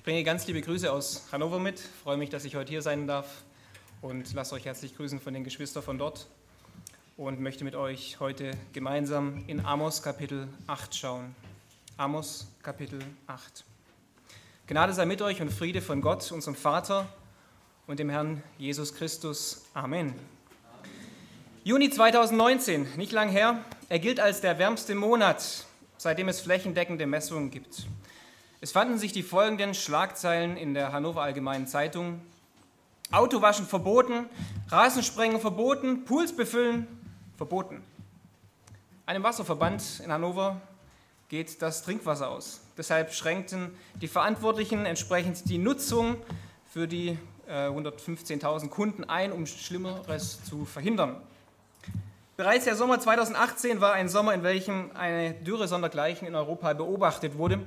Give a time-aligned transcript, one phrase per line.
[0.00, 1.78] Ich bringe ganz liebe Grüße aus Hannover mit.
[1.78, 3.42] Freue mich, dass ich heute hier sein darf
[4.00, 6.26] und lasse euch herzlich grüßen von den Geschwistern von dort
[7.18, 11.34] und möchte mit euch heute gemeinsam in Amos Kapitel 8 schauen.
[11.98, 13.62] Amos Kapitel 8.
[14.68, 17.06] Gnade sei mit euch und Friede von Gott, unserem Vater
[17.86, 19.66] und dem Herrn Jesus Christus.
[19.74, 20.14] Amen.
[21.62, 23.62] Juni 2019, nicht lang her.
[23.90, 25.66] Er gilt als der wärmste Monat,
[25.98, 27.84] seitdem es flächendeckende Messungen gibt.
[28.62, 32.20] Es fanden sich die folgenden Schlagzeilen in der Hannover Allgemeinen Zeitung.
[33.10, 34.26] Autowaschen verboten,
[34.68, 36.86] Rasensprengen verboten, Pools befüllen
[37.38, 37.82] verboten.
[39.06, 40.60] Einem Wasserverband in Hannover
[41.30, 42.60] geht das Trinkwasser aus.
[42.76, 46.16] Deshalb schränkten die Verantwortlichen entsprechend die Nutzung
[46.68, 47.16] für die
[47.48, 51.16] äh, 115.000 Kunden ein, um Schlimmeres zu verhindern.
[52.36, 57.38] Bereits der Sommer 2018 war ein Sommer, in welchem eine Dürre sondergleichen in Europa beobachtet
[57.38, 57.60] wurde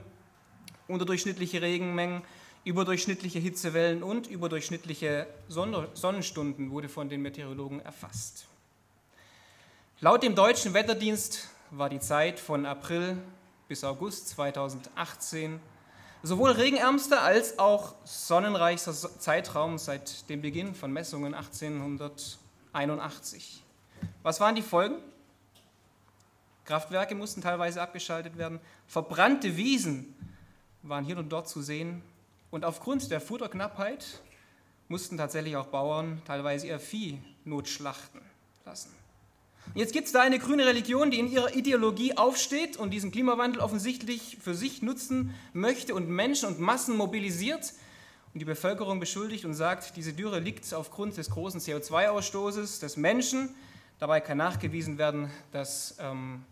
[0.88, 2.24] unterdurchschnittliche Regenmengen,
[2.66, 8.46] überdurchschnittliche Hitzewellen und überdurchschnittliche Sonnenstunden wurde von den Meteorologen erfasst.
[10.00, 13.18] Laut dem deutschen Wetterdienst war die Zeit von April
[13.68, 15.60] bis August 2018
[16.22, 23.62] sowohl regenärmster als auch sonnenreichster Zeitraum seit dem Beginn von Messungen 1881.
[24.24, 24.96] Was waren die Folgen?
[26.66, 30.16] Kraftwerke mussten teilweise abgeschaltet werden, verbrannte Wiesen
[30.84, 32.02] waren hier und dort zu sehen.
[32.52, 34.22] Und aufgrund der Futterknappheit
[34.88, 38.22] mussten tatsächlich auch Bauern teilweise ihr Vieh notschlachten
[38.66, 38.92] lassen.
[39.76, 43.62] Jetzt gibt es da eine grüne Religion, die in ihrer Ideologie aufsteht und diesen Klimawandel
[43.62, 47.74] offensichtlich für sich nutzen möchte und Menschen und Massen mobilisiert
[48.34, 53.56] und die Bevölkerung beschuldigt und sagt, diese Dürre liegt aufgrund des großen CO2-Ausstoßes des Menschen.
[54.00, 56.44] Dabei kann nachgewiesen werden, dass ähm,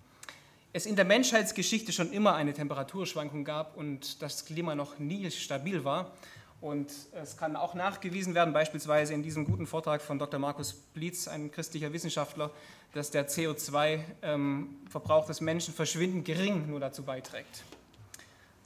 [0.74, 5.84] es in der Menschheitsgeschichte schon immer eine Temperaturschwankung gab und das Klima noch nie stabil
[5.84, 6.14] war.
[6.62, 10.40] Und es kann auch nachgewiesen werden, beispielsweise in diesem guten Vortrag von Dr.
[10.40, 12.52] Markus Blitz, ein christlicher Wissenschaftler,
[12.94, 17.64] dass der CO2-Verbrauch ähm, des Menschen verschwindend gering nur dazu beiträgt.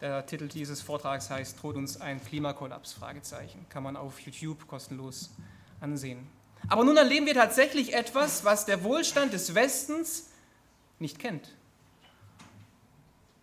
[0.01, 2.97] Der Titel dieses Vortrags heißt Droht uns ein Klimakollaps?
[3.69, 5.31] Kann man auf YouTube kostenlos
[5.79, 6.27] ansehen.
[6.67, 10.31] Aber nun erleben wir tatsächlich etwas, was der Wohlstand des Westens
[10.99, 11.49] nicht kennt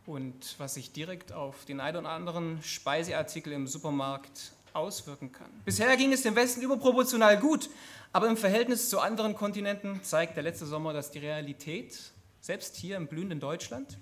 [0.06, 5.50] und was sich direkt auf den einen oder anderen Speiseartikel im Supermarkt auswirken kann.
[5.64, 7.68] Bisher ging es dem Westen überproportional gut,
[8.12, 11.98] aber im Verhältnis zu anderen Kontinenten zeigt der letzte Sommer, dass die Realität,
[12.40, 13.98] selbst hier im blühenden Deutschland,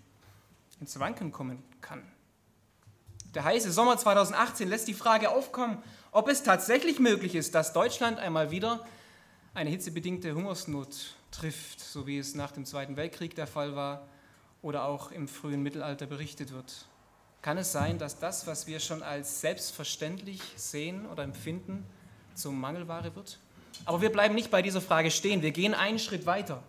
[0.80, 2.02] ins Wanken kommen kann.
[3.34, 8.18] Der heiße Sommer 2018 lässt die Frage aufkommen, ob es tatsächlich möglich ist, dass Deutschland
[8.18, 8.84] einmal wieder
[9.54, 14.08] eine hitzebedingte Hungersnot trifft, so wie es nach dem Zweiten Weltkrieg der Fall war
[14.62, 16.86] oder auch im frühen Mittelalter berichtet wird.
[17.42, 21.86] Kann es sein, dass das, was wir schon als selbstverständlich sehen oder empfinden,
[22.34, 23.38] zum Mangelware wird?
[23.86, 26.62] Aber wir bleiben nicht bei dieser Frage stehen, wir gehen einen Schritt weiter.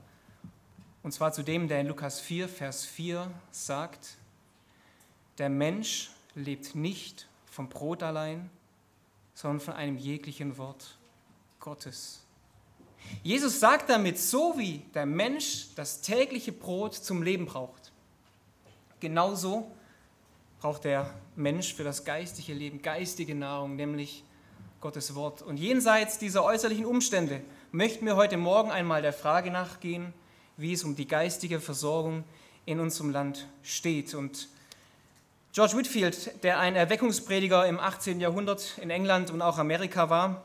[1.03, 4.15] Und zwar zu dem, der in Lukas 4, Vers 4 sagt,
[5.37, 8.49] der Mensch lebt nicht vom Brot allein,
[9.33, 10.97] sondern von einem jeglichen Wort
[11.59, 12.21] Gottes.
[13.23, 17.80] Jesus sagt damit, so wie der Mensch das tägliche Brot zum Leben braucht,
[19.01, 19.71] Genauso
[20.59, 24.23] braucht der Mensch für das geistige Leben geistige Nahrung, nämlich
[24.79, 25.41] Gottes Wort.
[25.41, 27.41] Und jenseits dieser äußerlichen Umstände
[27.71, 30.13] möchten wir heute Morgen einmal der Frage nachgehen,
[30.55, 32.23] wie es um die geistige Versorgung
[32.65, 34.13] in unserem Land steht.
[34.13, 34.49] Und
[35.51, 38.19] George Whitfield, der ein Erweckungsprediger im 18.
[38.19, 40.43] Jahrhundert in England und auch Amerika war,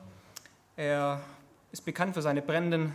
[0.76, 1.20] er
[1.72, 2.94] ist bekannt für seine brennenden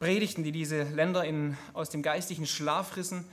[0.00, 3.26] Predigten, die diese Länder in, aus dem geistlichen Schlaf rissen.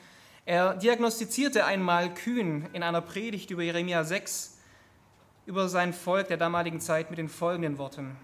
[0.48, 4.60] Er diagnostizierte einmal kühn in einer Predigt über Jeremia 6
[5.48, 8.16] über sein Volk der damaligen Zeit mit den folgenden Worten.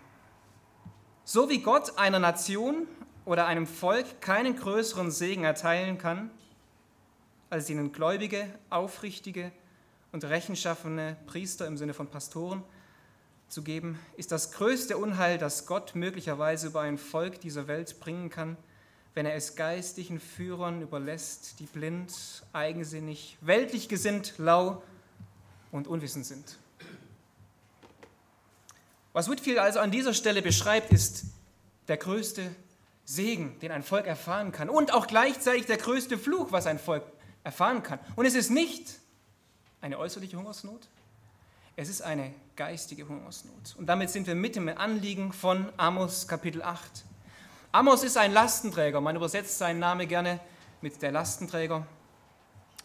[1.24, 2.86] So wie Gott einer Nation
[3.26, 6.30] oder einem Volk keinen größeren Segen erteilen kann,
[7.50, 9.52] als ihnen gläubige, aufrichtige
[10.12, 12.62] und rechenschaffene Priester im Sinne von Pastoren
[13.48, 18.30] zu geben, ist das größte Unheil, das Gott möglicherweise über ein Volk dieser Welt bringen
[18.30, 18.58] kann,
[19.14, 22.14] wenn er es geistigen Führern überlässt, die blind,
[22.54, 24.82] eigensinnig, weltlich gesinnt, lau
[25.72, 26.58] und unwissend sind.
[29.14, 31.26] Was Whitfield also an dieser Stelle beschreibt, ist
[31.88, 32.56] der größte
[33.04, 37.04] Segen, den ein Volk erfahren kann und auch gleichzeitig der größte Fluch, was ein Volk
[37.44, 38.00] erfahren kann.
[38.16, 39.00] Und es ist nicht
[39.82, 40.88] eine äußerliche Hungersnot,
[41.76, 43.76] es ist eine geistige Hungersnot.
[43.78, 47.04] Und damit sind wir mit im Anliegen von Amos Kapitel 8.
[47.74, 49.00] Amos ist ein Lastenträger.
[49.00, 50.42] Man übersetzt seinen Namen gerne
[50.82, 51.88] mit der Lastenträger.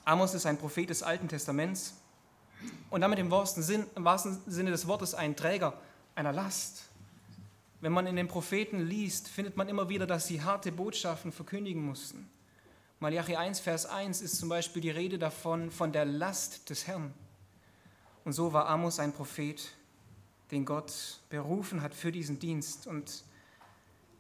[0.05, 1.95] Amos ist ein Prophet des Alten Testaments.
[2.89, 5.77] und damit im wahrsten, Sinn, im wahrsten Sinne des Wortes ein Träger
[6.15, 6.85] einer Last.
[7.81, 11.85] Wenn man in den Propheten liest, findet man immer wieder, dass sie harte Botschaften verkündigen
[11.85, 12.31] mussten.
[13.01, 17.13] Malachi 1, Vers 1 ist zum Beispiel die Rede davon, von der Last des Herrn.
[18.25, 19.69] Und so war Amos ein Prophet,
[20.53, 22.87] den Gott berufen hat für diesen Dienst.
[22.87, 23.25] Und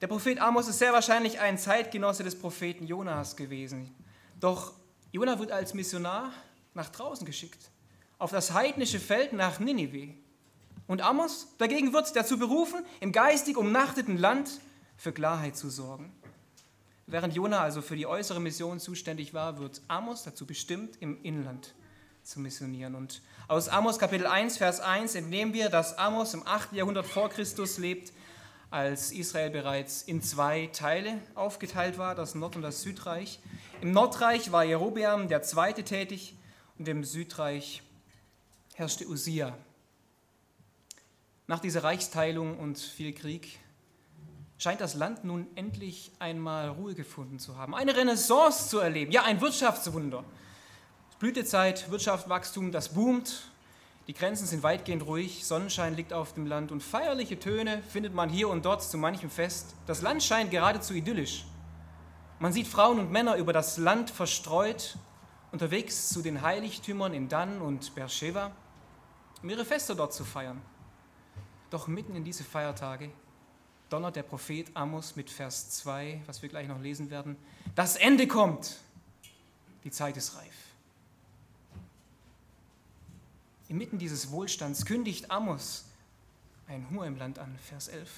[0.00, 3.94] der Prophet Amos ist sehr wahrscheinlich ein Zeitgenosse des Propheten Jonas gewesen.
[4.40, 4.72] Doch
[5.12, 6.32] Jonah wird als Missionar
[6.74, 7.70] nach draußen geschickt,
[8.18, 10.14] auf das heidnische Feld nach Ninive.
[10.86, 14.60] Und Amos dagegen wird dazu berufen, im geistig umnachteten Land
[14.96, 16.12] für Klarheit zu sorgen.
[17.06, 21.74] Während Jona also für die äußere Mission zuständig war, wird Amos dazu bestimmt, im Inland
[22.22, 22.94] zu missionieren.
[22.94, 26.72] Und aus Amos Kapitel 1, Vers 1 entnehmen wir, dass Amos im 8.
[26.72, 28.12] Jahrhundert vor Christus lebt,
[28.70, 33.40] als Israel bereits in zwei Teile aufgeteilt war, das Nord- und das Südreich.
[33.80, 36.34] Im Nordreich war Jerobeam der Zweite tätig
[36.78, 37.82] und im Südreich
[38.74, 39.56] herrschte Usia.
[41.46, 43.60] Nach dieser Reichsteilung und viel Krieg
[44.58, 49.22] scheint das Land nun endlich einmal Ruhe gefunden zu haben, eine Renaissance zu erleben, ja
[49.22, 50.24] ein Wirtschaftswunder.
[51.18, 53.50] Blütezeit, Wirtschaftswachstum, das boomt,
[54.06, 58.30] die Grenzen sind weitgehend ruhig, Sonnenschein liegt auf dem Land und feierliche Töne findet man
[58.30, 59.74] hier und dort zu manchem Fest.
[59.86, 61.44] Das Land scheint geradezu idyllisch.
[62.38, 64.96] Man sieht Frauen und Männer über das Land verstreut,
[65.50, 68.52] unterwegs zu den Heiligtümern in Dan und Beersheba,
[69.42, 70.62] um ihre Feste dort zu feiern.
[71.70, 73.10] Doch mitten in diese Feiertage
[73.88, 77.36] donnert der Prophet Amos mit Vers 2, was wir gleich noch lesen werden,
[77.74, 78.76] das Ende kommt,
[79.82, 80.54] die Zeit ist reif.
[83.68, 85.84] Inmitten dieses Wohlstands kündigt Amos
[86.68, 88.08] ein Hunger im Land an, Vers 11.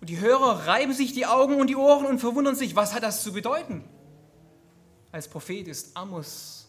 [0.00, 3.02] Und die Hörer reiben sich die Augen und die Ohren und verwundern sich, was hat
[3.02, 3.84] das zu bedeuten?
[5.12, 6.68] Als Prophet ist Amos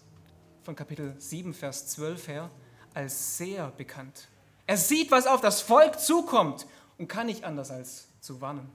[0.63, 2.51] von Kapitel 7, Vers 12 her
[2.93, 4.27] als sehr bekannt.
[4.65, 6.65] Er sieht, was auf das Volk zukommt
[6.97, 8.69] und kann nicht anders als zu warnen.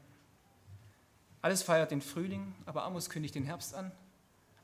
[1.43, 3.91] Alles feiert den Frühling, aber Amos kündigt den Herbst an.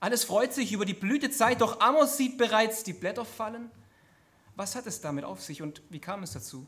[0.01, 3.71] Alles freut sich über die Blütezeit, doch Amos sieht bereits die Blätter fallen.
[4.55, 6.67] Was hat es damit auf sich und wie kam es dazu?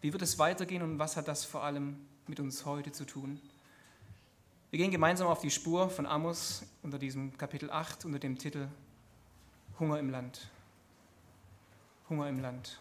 [0.00, 1.96] Wie wird es weitergehen und was hat das vor allem
[2.26, 3.40] mit uns heute zu tun?
[4.70, 8.68] Wir gehen gemeinsam auf die Spur von Amos unter diesem Kapitel 8 unter dem Titel
[9.78, 10.50] Hunger im Land.
[12.10, 12.80] Hunger im Land.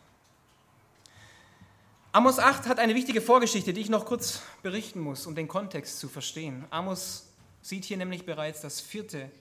[2.11, 5.99] Amos 8 hat eine wichtige Vorgeschichte, die ich noch kurz berichten muss, um den Kontext
[5.99, 6.65] zu verstehen.
[6.69, 7.27] Amos
[7.61, 9.31] sieht hier nämlich bereits das vierte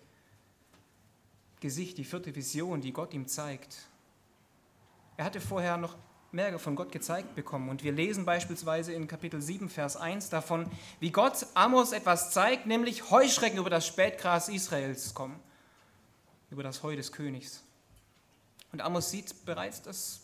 [1.64, 3.78] Gesicht, die vierte Vision, die Gott ihm zeigt.
[5.16, 5.96] Er hatte vorher noch
[6.31, 7.70] mehr von Gott gezeigt bekommen.
[7.70, 10.70] Und wir lesen beispielsweise in Kapitel 7, Vers 1 davon,
[11.00, 15.40] wie Gott Amos etwas zeigt, nämlich Heuschrecken über das Spätgras Israels kommen,
[16.50, 17.62] über das Heu des Königs.
[18.70, 20.20] Und Amos sieht bereits das,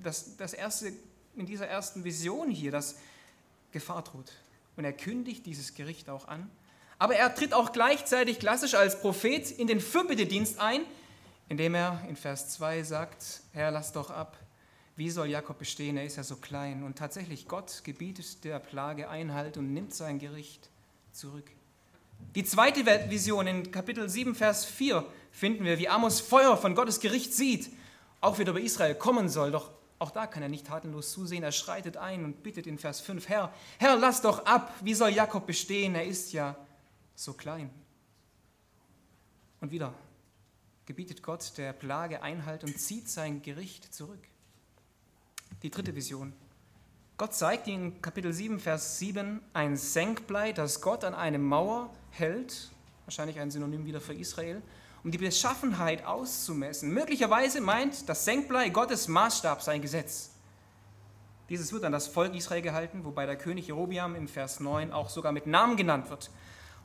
[0.00, 0.92] das, das erste
[1.34, 2.98] in dieser ersten Vision hier, dass
[3.72, 4.30] Gefahr droht.
[4.76, 6.48] Und er kündigt dieses Gericht auch an.
[7.02, 10.82] Aber er tritt auch gleichzeitig klassisch als Prophet in den Fürbittedienst ein,
[11.48, 14.36] indem er in Vers 2 sagt, Herr, lass doch ab,
[14.94, 16.84] wie soll Jakob bestehen, er ist ja so klein.
[16.84, 20.70] Und tatsächlich, Gott gebietet der Plage Einhalt und nimmt sein Gericht
[21.10, 21.50] zurück.
[22.36, 27.00] Die zweite Vision in Kapitel 7, Vers 4 finden wir, wie Amos Feuer von Gottes
[27.00, 27.68] Gericht sieht,
[28.20, 29.50] auch wieder über Israel kommen soll.
[29.50, 31.42] Doch auch da kann er nicht tatenlos zusehen.
[31.42, 34.72] Er schreitet ein und bittet in Vers 5, Herr, Herr, lass doch ab.
[34.82, 35.96] Wie soll Jakob bestehen?
[35.96, 36.54] Er ist ja
[37.14, 37.70] so klein.
[39.60, 39.94] Und wieder
[40.86, 44.18] gebietet Gott der Plage Einhalt und zieht sein Gericht zurück.
[45.62, 46.32] Die dritte Vision.
[47.18, 52.72] Gott zeigt in Kapitel 7, Vers 7 ein Senkblei, das Gott an eine Mauer hält,
[53.04, 54.60] wahrscheinlich ein Synonym wieder für Israel,
[55.04, 56.92] um die Beschaffenheit auszumessen.
[56.92, 60.30] Möglicherweise meint das Senkblei Gottes Maßstab sein Gesetz.
[61.48, 65.10] Dieses wird an das Volk Israel gehalten, wobei der König Jerobiam im Vers 9 auch
[65.10, 66.30] sogar mit Namen genannt wird.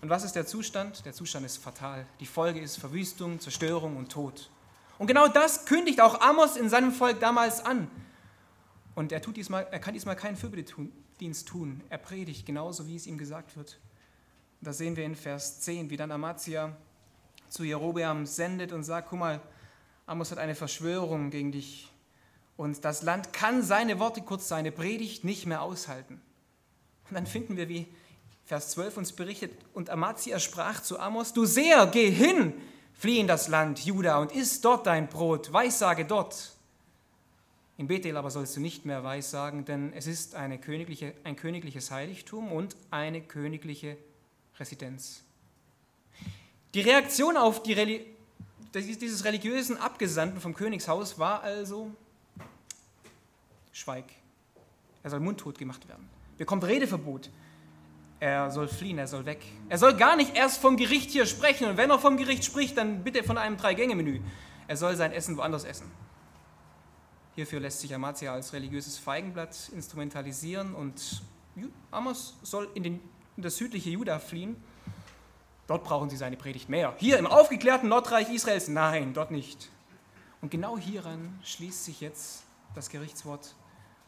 [0.02, 1.06] Und was ist der Zustand?
[1.06, 2.06] Der Zustand ist fatal.
[2.20, 4.50] Die Folge ist Verwüstung, Zerstörung und Tod.
[4.98, 7.90] Und genau das kündigt auch Amos in seinem Volk damals an.
[8.96, 11.82] Und er, tut diesmal, er kann diesmal keinen Fürbittedienst tun.
[11.90, 13.80] Er predigt genauso, wie es ihm gesagt wird.
[14.60, 16.76] Und das sehen wir in Vers 10, wie dann Amazia
[17.50, 19.42] zu Jerobeam sendet und sagt, guck mal,
[20.06, 21.92] Amos hat eine Verschwörung gegen dich
[22.58, 26.20] und das Land kann seine Worte, kurz seine Predigt, nicht mehr aushalten.
[27.08, 27.88] Und dann finden wir, wie
[28.48, 32.54] Vers 12 uns berichtet, und Amazia sprach zu Amos, du Seher, geh hin,
[32.94, 36.54] flieh in das Land Juda und iss dort dein Brot, weissage dort.
[37.78, 41.92] In Bethel aber sollst du nicht mehr weissagen, denn es ist eine königliche, ein königliches
[41.92, 43.98] Heiligtum und eine königliche
[44.58, 45.24] Residenz.
[46.74, 48.06] Die Reaktion auf die,
[48.74, 51.92] dieses religiösen Abgesandten vom Königshaus war also
[53.74, 54.06] Schweig.
[55.04, 56.08] Er soll mundtot gemacht werden.
[56.38, 57.30] Bekommt Redeverbot.
[58.20, 59.46] Er soll fliehen, er soll weg.
[59.70, 61.70] Er soll gar nicht erst vom Gericht hier sprechen.
[61.70, 64.22] Und wenn er vom Gericht spricht, dann bitte von einem Drei-Gänge-Menü.
[64.68, 65.92] Er soll sein Essen woanders essen.
[67.36, 71.22] Hierfür lässt sich Amatia als religiöses Feigenblatt instrumentalisieren und
[71.92, 73.00] Amos soll in, den,
[73.36, 74.56] in das südliche Juda fliehen.
[75.68, 76.96] Dort brauchen sie seine Predigt mehr.
[76.98, 79.70] Hier im aufgeklärten Nordreich Israels, nein, dort nicht.
[80.42, 82.44] Und genau hieran schließt sich jetzt
[82.74, 83.56] das Gerichtswort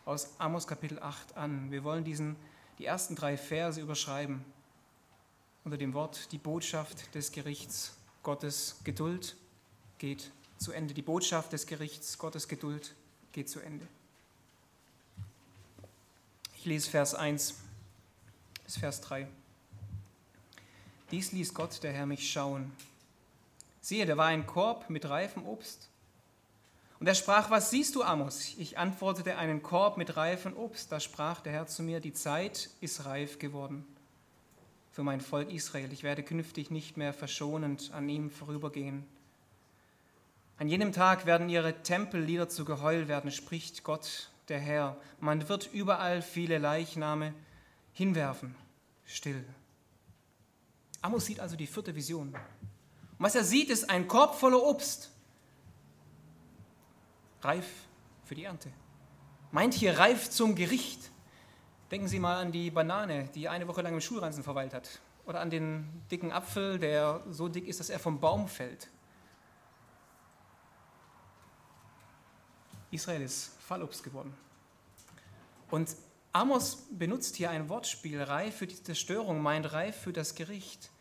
[0.06, 1.70] aus Amos Kapitel 8 an.
[1.70, 2.36] Wir wollen diesen
[2.80, 4.44] die ersten drei Verse überschreiben
[5.66, 9.36] unter dem Wort die Botschaft des Gerichts Gottes Geduld
[9.98, 10.94] geht zu Ende.
[10.94, 12.96] Die Botschaft des Gerichts Gottes Geduld
[13.34, 13.86] geht zu Ende.
[16.56, 17.56] Ich lese Vers 1
[18.64, 19.28] bis Vers 3.
[21.12, 22.72] Dies ließ Gott, der Herr, mich schauen.
[23.82, 25.89] Siehe, da war ein Korb mit reifem Obst.
[27.00, 28.56] Und er sprach, was siehst du, Amos?
[28.58, 30.92] Ich antwortete, einen Korb mit reifem Obst.
[30.92, 33.86] Da sprach der Herr zu mir, die Zeit ist reif geworden
[34.92, 35.94] für mein Volk Israel.
[35.94, 39.06] Ich werde künftig nicht mehr verschonend an ihm vorübergehen.
[40.58, 44.98] An jenem Tag werden ihre Tempellieder zu Geheul werden, spricht Gott, der Herr.
[45.22, 47.34] Man wird überall viele Leichname
[47.94, 48.56] hinwerfen.
[49.06, 49.46] Still.
[51.02, 52.28] Amos sieht also die vierte Vision.
[52.28, 52.38] Und
[53.20, 55.12] was er sieht, ist ein Korb voller Obst
[57.42, 57.66] reif
[58.26, 58.72] für die Ernte.
[59.52, 61.12] Meint hier reif zum Gericht.
[61.92, 65.00] Denken Sie mal an die Banane, die eine Woche lang im Schulranzen verweilt hat.
[65.26, 68.90] Oder an den dicken Apfel, der so dick ist, dass er vom Baum fällt.
[72.92, 74.36] Israel ist Fallobst geworden.
[75.70, 75.96] Und
[76.32, 78.22] Amos benutzt hier ein Wortspiel.
[78.22, 80.92] Reif für die Zerstörung meint reif für das Gericht.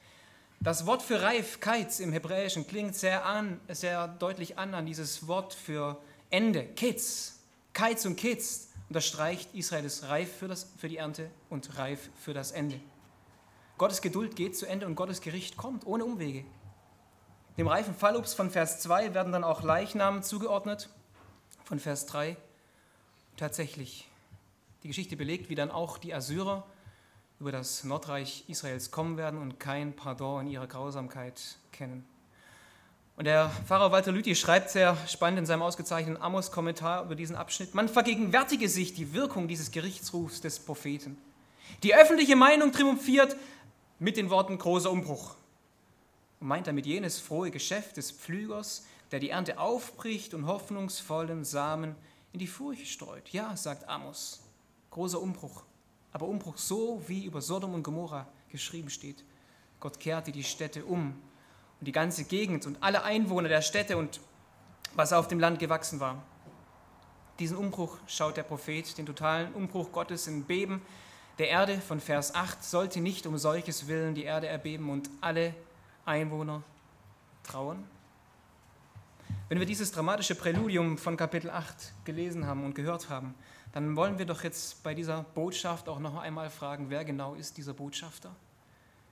[0.60, 5.28] Das Wort für reif, Keiz im Hebräischen, klingt sehr, an, sehr deutlich an an dieses
[5.28, 7.38] Wort für Ende, Kitz,
[7.72, 12.34] Keiz und Kitz unterstreicht, Israel ist reif für, das, für die Ernte und reif für
[12.34, 12.80] das Ende.
[13.78, 16.44] Gottes Geduld geht zu Ende und Gottes Gericht kommt ohne Umwege.
[17.56, 20.90] Dem reifen Fallobst von Vers 2 werden dann auch Leichnamen zugeordnet,
[21.64, 22.36] von Vers 3.
[23.36, 24.08] Tatsächlich,
[24.82, 26.66] die Geschichte belegt, wie dann auch die Assyrer
[27.40, 32.04] über das Nordreich Israels kommen werden und kein Pardon in ihrer Grausamkeit kennen.
[33.18, 37.74] Und der Pfarrer Walter Lüthi schreibt sehr spannend in seinem ausgezeichneten Amos-Kommentar über diesen Abschnitt,
[37.74, 41.18] man vergegenwärtige sich die Wirkung dieses Gerichtsrufs des Propheten.
[41.82, 43.34] Die öffentliche Meinung triumphiert
[43.98, 45.34] mit den Worten großer Umbruch
[46.38, 51.96] und meint damit jenes frohe Geschäft des Pflügers, der die Ernte aufbricht und hoffnungsvollen Samen
[52.32, 53.30] in die Furcht streut.
[53.30, 54.44] Ja, sagt Amos,
[54.92, 55.64] großer Umbruch,
[56.12, 59.24] aber Umbruch so, wie über Sodom und Gomorra geschrieben steht.
[59.80, 61.16] Gott kehrte die Städte um
[61.80, 64.20] und die ganze Gegend und alle Einwohner der Städte und
[64.94, 66.22] was auf dem Land gewachsen war.
[67.38, 70.82] Diesen Umbruch schaut der Prophet, den totalen Umbruch Gottes in Beben
[71.38, 75.54] der Erde von Vers 8, sollte nicht um solches Willen die Erde erbeben und alle
[76.04, 76.64] Einwohner
[77.44, 77.84] trauen.
[79.48, 83.34] Wenn wir dieses dramatische Präludium von Kapitel 8 gelesen haben und gehört haben,
[83.72, 87.56] dann wollen wir doch jetzt bei dieser Botschaft auch noch einmal fragen, wer genau ist
[87.56, 88.34] dieser Botschafter?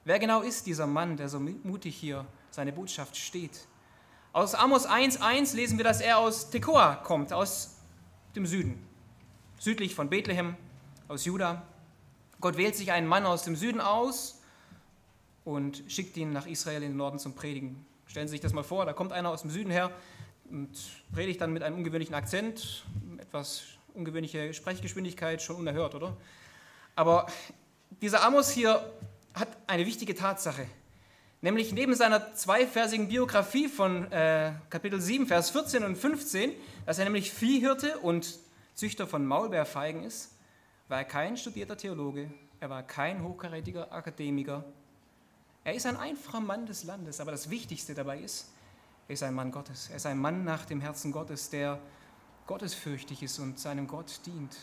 [0.04, 2.26] Wer genau ist dieser Mann, der so mutig hier
[2.56, 3.68] seine Botschaft steht.
[4.32, 7.76] Aus Amos 1.1 lesen wir, dass er aus Tekoa kommt, aus
[8.34, 8.82] dem Süden,
[9.58, 10.56] südlich von Bethlehem,
[11.06, 11.62] aus Juda.
[12.40, 14.40] Gott wählt sich einen Mann aus dem Süden aus
[15.44, 17.84] und schickt ihn nach Israel in den Norden zum Predigen.
[18.06, 19.90] Stellen Sie sich das mal vor, da kommt einer aus dem Süden her
[20.50, 20.70] und
[21.12, 22.86] predigt dann mit einem ungewöhnlichen Akzent,
[23.18, 26.16] etwas ungewöhnliche Sprechgeschwindigkeit, schon unerhört, oder?
[26.94, 27.26] Aber
[28.00, 28.92] dieser Amos hier
[29.34, 30.66] hat eine wichtige Tatsache
[31.46, 36.50] nämlich neben seiner zweiversigen Biografie von äh, Kapitel 7, Vers 14 und 15,
[36.84, 38.40] dass er nämlich Viehhirte und
[38.74, 40.32] Züchter von Maulbeerfeigen ist,
[40.88, 44.64] war er kein studierter Theologe, er war kein hochkarätiger Akademiker.
[45.62, 48.52] Er ist ein einfacher Mann des Landes, aber das Wichtigste dabei ist,
[49.06, 49.88] er ist ein Mann Gottes.
[49.88, 51.78] Er ist ein Mann nach dem Herzen Gottes, der
[52.48, 54.56] gottesfürchtig ist und seinem Gott dient.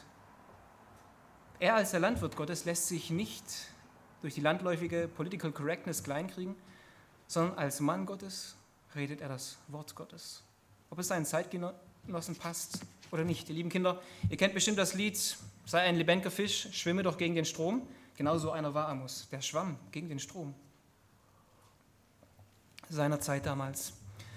[1.62, 3.46] Er als der Landwirt Gottes lässt sich nicht
[4.22, 6.56] durch die landläufige Political Correctness kleinkriegen,
[7.34, 8.56] sondern als Mann Gottes
[8.96, 10.44] redet er das Wort Gottes.
[10.90, 12.80] Ob es seinen Zeitgenossen passt
[13.12, 13.50] oder nicht.
[13.50, 17.36] Ihr lieben Kinder, ihr kennt bestimmt das Lied, sei ein lebendiger Fisch, schwimme doch gegen
[17.36, 17.88] den Strom.
[18.16, 20.54] Genauso einer war Amos, der schwamm gegen den Strom
[22.90, 23.94] seiner Zeit damals.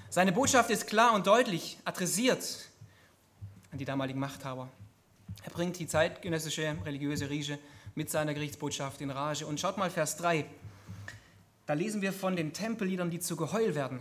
[0.09, 2.71] Seine Botschaft ist klar und deutlich adressiert
[3.71, 4.71] an die damaligen Machthaber.
[5.45, 7.59] Er bringt die zeitgenössische religiöse Riege
[7.95, 9.47] mit seiner Gerichtsbotschaft in Rage.
[9.47, 10.47] Und schaut mal Vers 3.
[11.66, 14.00] Da lesen wir von den Tempelliedern, die zu Geheul werden.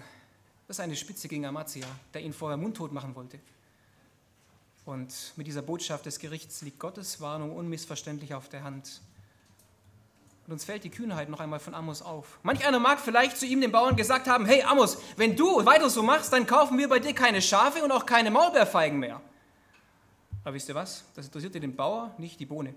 [0.67, 3.39] Das ist eine Spitze gegen Amazia, der ihn vorher mundtot machen wollte.
[4.85, 9.01] Und mit dieser Botschaft des Gerichts liegt Gottes Warnung unmissverständlich auf der Hand.
[10.45, 12.39] Und uns fällt die Kühnheit noch einmal von Amos auf.
[12.43, 15.89] Manch einer mag vielleicht zu ihm, den Bauern, gesagt haben, hey Amos, wenn du weiter
[15.89, 19.21] so machst, dann kaufen wir bei dir keine Schafe und auch keine Maulbeerfeigen mehr.
[20.43, 21.03] Aber wisst ihr was?
[21.15, 22.75] Das interessierte den Bauer nicht die Bohne.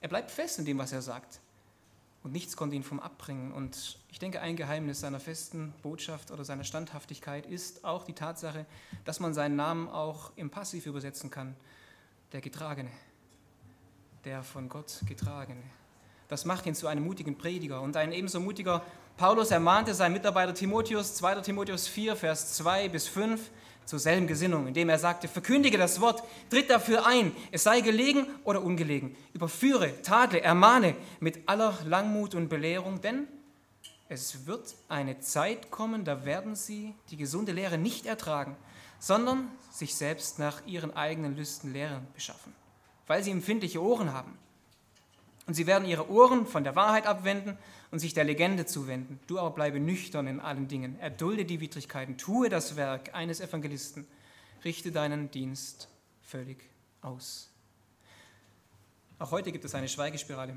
[0.00, 1.40] Er bleibt fest in dem, was er sagt.
[2.22, 3.52] Und nichts konnte ihn vom abbringen.
[3.52, 8.66] Und ich denke, ein Geheimnis seiner festen Botschaft oder seiner Standhaftigkeit ist auch die Tatsache,
[9.04, 11.56] dass man seinen Namen auch im Passiv übersetzen kann.
[12.32, 12.90] Der Getragene.
[14.24, 15.62] Der von Gott Getragene.
[16.28, 17.80] Das macht ihn zu einem mutigen Prediger.
[17.80, 18.82] Und ein ebenso mutiger
[19.16, 21.40] Paulus ermahnte seinen Mitarbeiter Timotheus, 2.
[21.40, 23.50] Timotheus 4, Vers 2 bis 5,
[23.90, 28.24] zur selben Gesinnung, indem er sagte, verkündige das Wort, tritt dafür ein, es sei gelegen
[28.44, 33.26] oder ungelegen, überführe, tadle, ermahne mit aller Langmut und Belehrung, denn
[34.08, 38.56] es wird eine Zeit kommen, da werden sie die gesunde Lehre nicht ertragen,
[39.00, 42.54] sondern sich selbst nach ihren eigenen Lüsten Lehren beschaffen,
[43.08, 44.38] weil sie empfindliche Ohren haben.
[45.50, 47.58] Und sie werden ihre Ohren von der Wahrheit abwenden
[47.90, 49.18] und sich der Legende zuwenden.
[49.26, 54.06] Du aber bleibe nüchtern in allen Dingen, erdulde die Widrigkeiten, tue das Werk eines Evangelisten,
[54.64, 55.88] richte deinen Dienst
[56.22, 56.70] völlig
[57.02, 57.50] aus.
[59.18, 60.54] Auch heute gibt es eine Schweigespirale,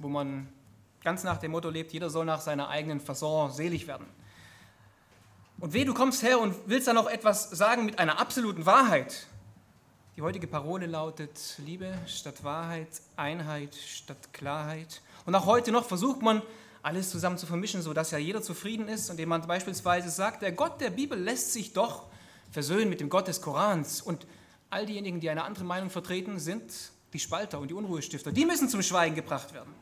[0.00, 0.46] wo man
[1.02, 4.04] ganz nach dem Motto lebt, jeder soll nach seiner eigenen Fasson selig werden.
[5.60, 9.28] Und weh, du kommst her und willst dann noch etwas sagen mit einer absoluten Wahrheit.
[10.16, 15.02] Die heutige Parole lautet Liebe statt Wahrheit, Einheit statt Klarheit.
[15.26, 16.40] Und auch heute noch versucht man,
[16.82, 20.80] alles zusammen zu vermischen, sodass ja jeder zufrieden ist und jemand beispielsweise sagt, der Gott
[20.80, 22.06] der Bibel lässt sich doch
[22.50, 24.00] versöhnen mit dem Gott des Korans.
[24.00, 24.26] Und
[24.70, 26.72] all diejenigen, die eine andere Meinung vertreten, sind
[27.12, 28.32] die Spalter und die Unruhestifter.
[28.32, 29.74] Die müssen zum Schweigen gebracht werden.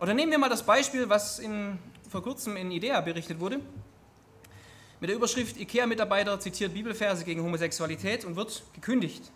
[0.00, 1.78] Oder nehmen wir mal das Beispiel, was in,
[2.10, 3.60] vor kurzem in IDEA berichtet wurde.
[5.00, 9.30] Mit der Überschrift IKEA-Mitarbeiter zitiert Bibelverse gegen Homosexualität und wird gekündigt.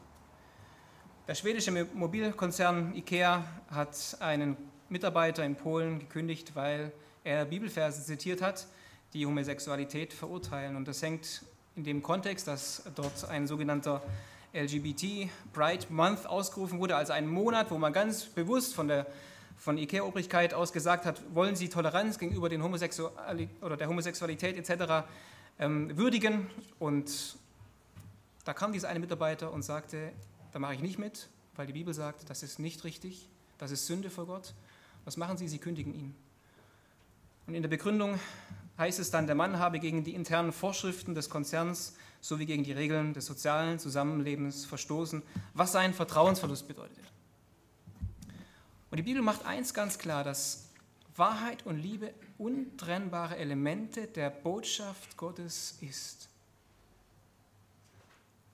[1.29, 4.57] Der schwedische Mobilkonzern IKEA hat einen
[4.89, 6.91] Mitarbeiter in Polen gekündigt, weil
[7.23, 8.67] er Bibelverse zitiert hat,
[9.13, 10.75] die Homosexualität verurteilen.
[10.75, 11.45] Und das hängt
[11.77, 14.03] in dem Kontext, dass dort ein sogenannter
[14.53, 19.07] LGBT Pride Month ausgerufen wurde, also ein Monat, wo man ganz bewusst von der
[19.57, 25.05] von IKEA-Obrigkeit aus gesagt hat, wollen Sie Toleranz gegenüber den Homosexuali oder der Homosexualität etc.
[25.63, 26.49] Ähm, würdigen.
[26.81, 27.37] Und
[28.45, 30.11] da kam dieser eine Mitarbeiter und sagte,
[30.51, 33.87] da mache ich nicht mit, weil die Bibel sagt, das ist nicht richtig, das ist
[33.87, 34.55] Sünde vor Gott.
[35.05, 35.47] Was machen sie?
[35.47, 36.17] Sie kündigen ihn.
[37.47, 38.19] Und in der Begründung
[38.77, 42.73] heißt es dann, der Mann habe gegen die internen Vorschriften des Konzerns sowie gegen die
[42.73, 45.23] Regeln des sozialen Zusammenlebens verstoßen,
[45.55, 46.99] was seinen Vertrauensverlust bedeutet.
[48.91, 50.72] Und die Bibel macht eins ganz klar, dass
[51.17, 56.29] Wahrheit und Liebe untrennbare Elemente der Botschaft Gottes ist.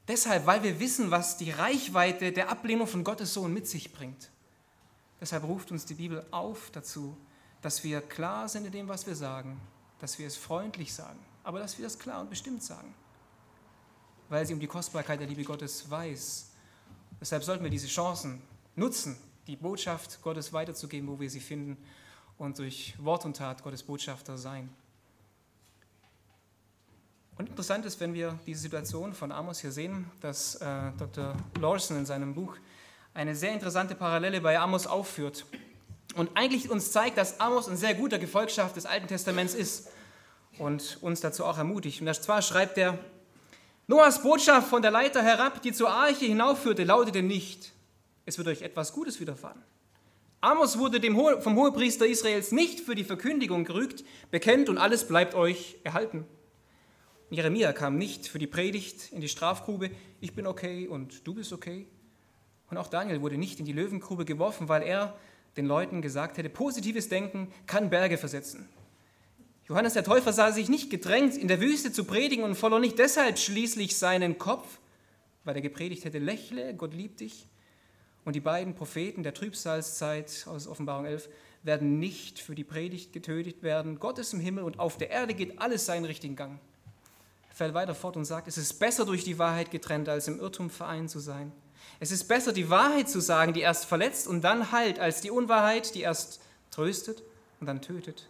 [0.08, 4.30] Deshalb, weil wir wissen, was die Reichweite der Ablehnung von Gottes Sohn mit sich bringt.
[5.20, 7.16] Deshalb ruft uns die Bibel auf dazu,
[7.60, 9.60] dass wir klar sind in dem, was wir sagen,
[9.98, 12.94] dass wir es freundlich sagen, aber dass wir es klar und bestimmt sagen,
[14.28, 16.50] weil sie um die Kostbarkeit der Liebe Gottes weiß.
[17.20, 18.40] Deshalb sollten wir diese Chancen
[18.76, 19.16] nutzen,
[19.46, 21.76] die Botschaft Gottes weiterzugeben, wo wir sie finden
[22.38, 24.68] und durch Wort und Tat Gottes Botschafter sein.
[27.36, 31.36] Und interessant ist, wenn wir diese Situation von Amos hier sehen, dass äh, Dr.
[31.60, 32.56] Lawson in seinem Buch
[33.14, 35.46] eine sehr interessante Parallele bei Amos aufführt
[36.16, 39.88] und eigentlich uns zeigt, dass Amos ein sehr guter Gefolgschaft des Alten Testaments ist
[40.58, 42.00] und uns dazu auch ermutigt.
[42.00, 42.98] Und zwar schreibt er,
[43.86, 47.72] Noahs Botschaft von der Leiter herab, die zur Arche hinaufführte, lautete nicht,
[48.26, 49.62] es wird euch etwas Gutes widerfahren.
[50.40, 55.34] Amos wurde Ho vom Hohepriester Israels nicht für die Verkündigung gerügt, bekennt und alles bleibt
[55.34, 56.24] euch erhalten.
[57.30, 61.52] Jeremia kam nicht für die Predigt in die Strafgrube, ich bin okay und du bist
[61.52, 61.88] okay.
[62.70, 65.18] Und auch Daniel wurde nicht in die Löwengrube geworfen, weil er
[65.56, 68.68] den Leuten gesagt hätte, positives Denken kann Berge versetzen.
[69.66, 73.00] Johannes der Täufer sah sich nicht gedrängt, in der Wüste zu predigen und verlor nicht
[73.00, 74.78] deshalb schließlich seinen Kopf,
[75.42, 77.48] weil er gepredigt hätte, lächle, Gott liebt dich.
[78.28, 81.30] Und die beiden Propheten der Trübsalzeit aus Offenbarung 11
[81.62, 83.98] werden nicht für die Predigt getötet werden.
[83.98, 86.60] Gott ist im Himmel und auf der Erde geht alles seinen richtigen Gang.
[87.48, 90.40] Er fällt weiter fort und sagt, es ist besser durch die Wahrheit getrennt, als im
[90.40, 91.52] Irrtum vereint zu sein.
[92.00, 95.30] Es ist besser, die Wahrheit zu sagen, die erst verletzt und dann heilt, als die
[95.30, 97.22] Unwahrheit, die erst tröstet
[97.60, 98.28] und dann tötet.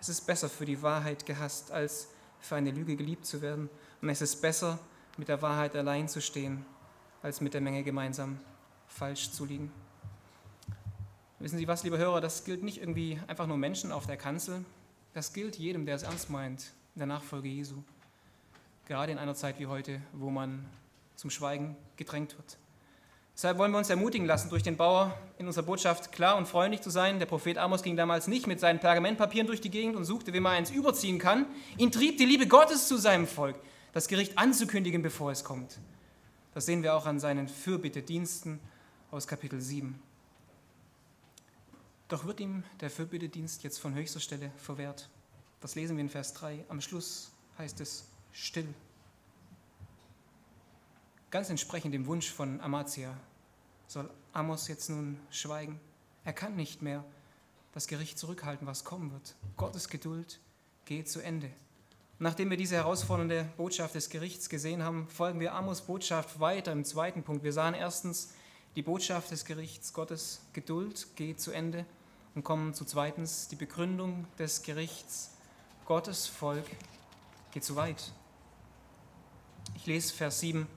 [0.00, 2.08] Es ist besser für die Wahrheit gehasst, als
[2.40, 3.70] für eine Lüge geliebt zu werden.
[4.02, 4.80] Und es ist besser,
[5.16, 6.66] mit der Wahrheit allein zu stehen,
[7.22, 8.40] als mit der Menge gemeinsam
[8.88, 9.70] falsch zu liegen.
[11.38, 14.64] Wissen Sie was, liebe Hörer, das gilt nicht irgendwie einfach nur Menschen auf der Kanzel.
[15.12, 17.76] Das gilt jedem, der es ernst meint in der Nachfolge Jesu.
[18.86, 20.64] gerade in einer Zeit wie heute, wo man
[21.16, 22.56] zum Schweigen gedrängt wird.
[23.34, 26.80] Deshalb wollen wir uns ermutigen lassen, durch den Bauer in unserer Botschaft klar und freundlich
[26.80, 27.18] zu sein.
[27.18, 30.40] Der Prophet Amos ging damals nicht mit seinen Pergamentpapieren durch die Gegend und suchte, wie
[30.40, 31.44] man eins überziehen kann.
[31.76, 33.56] Ihn trieb die Liebe Gottes zu seinem Volk,
[33.92, 35.78] das Gericht anzukündigen, bevor es kommt.
[36.54, 38.58] Das sehen wir auch an seinen Fürbittediensten
[39.16, 39.98] aus Kapitel 7.
[42.08, 45.08] Doch wird ihm der Fürbittedienst jetzt von höchster Stelle verwehrt.
[45.60, 46.66] Das lesen wir in Vers 3.
[46.68, 48.68] Am Schluss heißt es still.
[51.30, 53.16] Ganz entsprechend dem Wunsch von Amaziah
[53.86, 55.80] soll Amos jetzt nun schweigen.
[56.24, 57.02] Er kann nicht mehr
[57.72, 59.34] das Gericht zurückhalten, was kommen wird.
[59.56, 60.40] Gottes Geduld
[60.84, 61.50] geht zu Ende.
[62.18, 66.84] Nachdem wir diese herausfordernde Botschaft des Gerichts gesehen haben, folgen wir Amos Botschaft weiter im
[66.84, 67.44] zweiten Punkt.
[67.44, 68.34] Wir sahen erstens
[68.76, 71.86] die Botschaft des Gerichts, Gottes Geduld geht zu Ende
[72.34, 75.30] und kommen zu zweitens die Begründung des Gerichts,
[75.86, 76.66] Gottes Volk
[77.52, 78.12] geht zu weit.
[79.76, 80.68] Ich lese Vers 7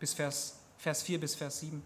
[0.00, 1.80] bis Vers, Vers 4 bis Vers 7.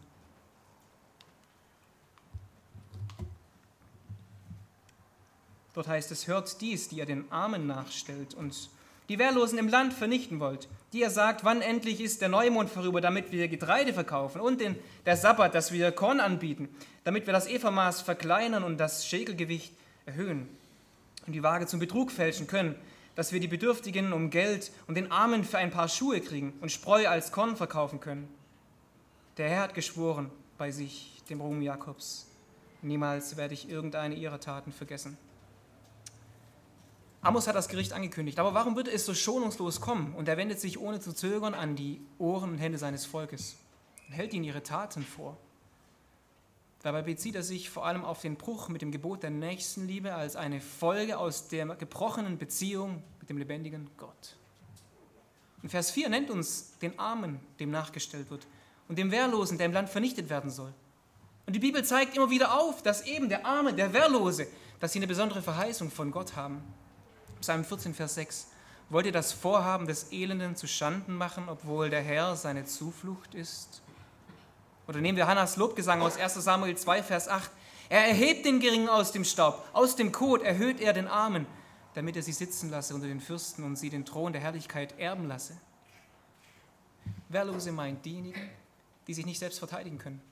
[5.75, 8.71] Dort heißt es, hört dies, die ihr den Armen nachstellt und
[9.13, 13.03] die Wehrlosen im Land vernichten wollt, die ihr sagt, wann endlich ist der Neumond vorüber,
[13.03, 16.71] damit wir Getreide verkaufen und den, der Sabbat, dass wir Korn anbieten,
[17.05, 19.75] damit wir das Ephamaß verkleinern und das Schäkelgewicht
[20.07, 20.49] erhöhen
[21.27, 22.75] und die Waage zum Betrug fälschen können,
[23.15, 26.73] dass wir die Bedürftigen um Geld und den Armen für ein paar Schuhe kriegen und
[26.73, 28.27] Spreu als Korn verkaufen können.
[29.37, 32.29] Der Herr hat geschworen bei sich, dem Ruhm Jakobs,
[32.81, 35.19] niemals werde ich irgendeine ihrer Taten vergessen.
[37.25, 40.13] Amos hat das Gericht angekündigt, aber warum würde es so schonungslos kommen?
[40.15, 43.57] Und er wendet sich ohne zu zögern an die Ohren und Hände seines Volkes
[44.09, 45.37] und hält ihnen ihre Taten vor.
[46.83, 50.35] Dabei bezieht er sich vor allem auf den Bruch mit dem Gebot der Nächstenliebe als
[50.35, 54.37] eine Folge aus der gebrochenen Beziehung mit dem lebendigen Gott.
[55.63, 58.49] Und Vers 4 nennt uns den Armen, dem nachgestellt wird,
[58.89, 60.75] und dem Wehrlosen, der im Land vernichtet werden soll.
[61.47, 64.49] Und die Bibel zeigt immer wieder auf, dass eben der Arme, der Wehrlose,
[64.81, 66.65] dass sie eine besondere Verheißung von Gott haben.
[67.43, 68.47] Psalm 14, Vers 6.
[68.89, 73.83] Wollt ihr das Vorhaben des Elenden zu Schanden machen, obwohl der Herr seine Zuflucht ist?
[74.87, 77.51] Oder nehmen wir Hannas Lobgesang aus 1 Samuel 2, Vers 8.
[77.89, 81.47] Er erhebt den Geringen aus dem Staub, aus dem Kot erhöht er den Armen,
[81.95, 85.27] damit er sie sitzen lasse unter den Fürsten und sie den Thron der Herrlichkeit erben
[85.27, 85.57] lasse.
[87.29, 88.51] Wehrlose meint diejenigen,
[89.09, 90.23] die sich nicht selbst verteidigen können.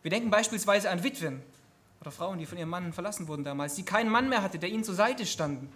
[0.00, 1.42] Wir denken beispielsweise an Witwen
[2.00, 4.70] oder Frauen, die von ihrem Mann verlassen wurden damals, die keinen Mann mehr hatte, der
[4.70, 5.70] ihnen zur Seite standen.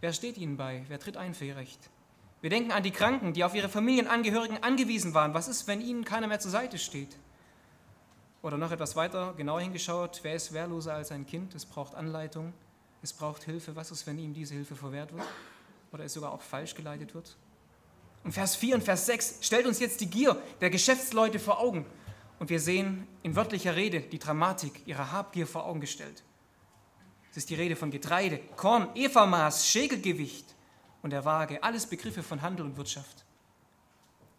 [0.00, 0.84] Wer steht ihnen bei?
[0.88, 1.90] Wer tritt ein für ihr Recht?
[2.42, 5.32] Wir denken an die Kranken, die auf ihre Familienangehörigen angewiesen waren.
[5.32, 7.16] Was ist, wenn ihnen keiner mehr zur Seite steht?
[8.42, 11.54] Oder noch etwas weiter genauer hingeschaut, wer ist wehrloser als ein Kind?
[11.54, 12.52] Es braucht Anleitung,
[13.02, 13.74] es braucht Hilfe.
[13.74, 15.26] Was ist, wenn ihm diese Hilfe verwehrt wird?
[15.92, 17.36] Oder es sogar auch falsch geleitet wird?
[18.22, 21.86] Und Vers 4 und Vers 6 stellt uns jetzt die Gier der Geschäftsleute vor Augen.
[22.38, 26.22] Und wir sehen in wörtlicher Rede die Dramatik ihrer Habgier vor Augen gestellt.
[27.36, 30.46] Es ist die Rede von Getreide, Korn, Evamaß, Schägelgewicht
[31.02, 33.26] und der Waage, alles Begriffe von Handel und Wirtschaft.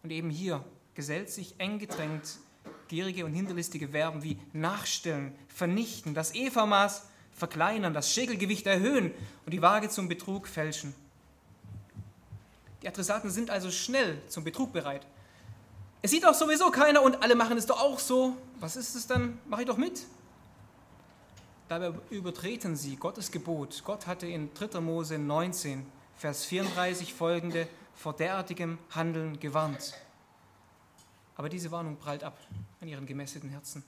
[0.02, 2.38] Und eben hier gesellt sich eng gedrängt
[2.88, 9.12] gierige und hinterlistige Verben wie nachstellen, vernichten, das Evamaß verkleinern, das Schägelgewicht erhöhen
[9.46, 10.92] und die Waage zum Betrug fälschen.
[12.82, 15.06] Die Adressaten sind also schnell zum Betrug bereit.
[16.02, 18.36] Es sieht doch sowieso keiner und alle machen es doch auch so.
[18.58, 19.38] Was ist es dann?
[19.46, 20.00] Mache ich doch mit.
[21.68, 23.82] Dabei übertreten sie Gottes Gebot.
[23.84, 24.80] Gott hatte in 3.
[24.80, 25.84] Mose 19,
[26.16, 29.92] Vers 34 folgende vor derartigem Handeln gewarnt.
[31.36, 32.38] Aber diese Warnung prallt ab
[32.80, 33.84] an ihren gemästeten Herzen.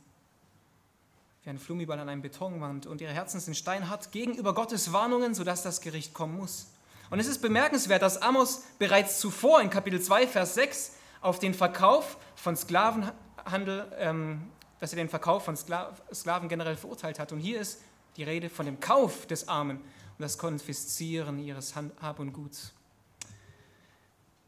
[1.43, 2.87] Wie ein Flummiball an einem Betonwand.
[2.87, 6.67] Und ihre Herzen sind steinhart gegenüber Gottes Warnungen, sodass das Gericht kommen muss.
[7.09, 11.55] Und es ist bemerkenswert, dass Amos bereits zuvor in Kapitel 2, Vers 6 auf den
[11.55, 14.43] Verkauf von Sklavenhandel ähm,
[14.81, 17.33] dass er den Verkauf von Sklaven generell verurteilt hat.
[17.33, 17.81] Und hier ist
[18.17, 22.73] die Rede von dem Kauf des Armen und das Konfiszieren ihres Hab und Guts.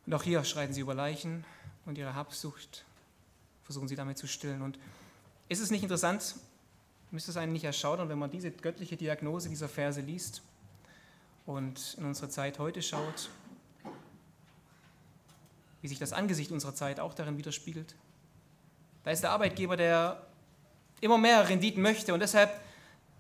[0.07, 1.45] Und auch hier schreiten sie über Leichen
[1.87, 2.85] und ihre Habsucht
[3.63, 4.63] versuchen sie damit zu stillen.
[4.63, 4.79] Und
[5.49, 6.35] ist es nicht interessant,
[7.11, 10.43] müsste es einen nicht erschaudern, wenn man diese göttliche Diagnose dieser Verse liest
[11.47, 13.31] und in unsere Zeit heute schaut,
[15.83, 17.95] wie sich das Angesicht unserer Zeit auch darin widerspiegelt?
[19.05, 20.23] Da ist der Arbeitgeber, der
[21.01, 22.61] immer mehr Renditen möchte und deshalb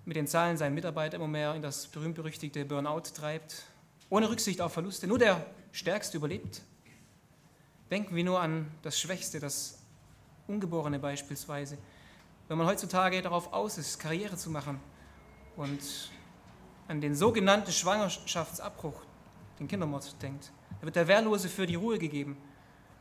[0.04, 3.64] mit den Zahlen seinen Mitarbeiter immer mehr in das berühmt-berüchtigte Burnout treibt,
[4.08, 5.06] ohne Rücksicht auf Verluste.
[5.06, 6.62] Nur der Stärkste überlebt.
[7.90, 9.78] Denken wir nur an das Schwächste, das
[10.46, 11.78] Ungeborene beispielsweise.
[12.48, 14.80] Wenn man heutzutage darauf aus ist, Karriere zu machen
[15.56, 16.10] und
[16.88, 19.02] an den sogenannten Schwangerschaftsabbruch,
[19.58, 22.36] den Kindermord denkt, Da wird der Wehrlose für die Ruhe gegeben,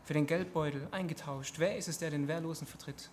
[0.03, 1.55] für den Geldbeutel eingetauscht.
[1.57, 3.09] Wer ist es, der den Wehrlosen vertritt?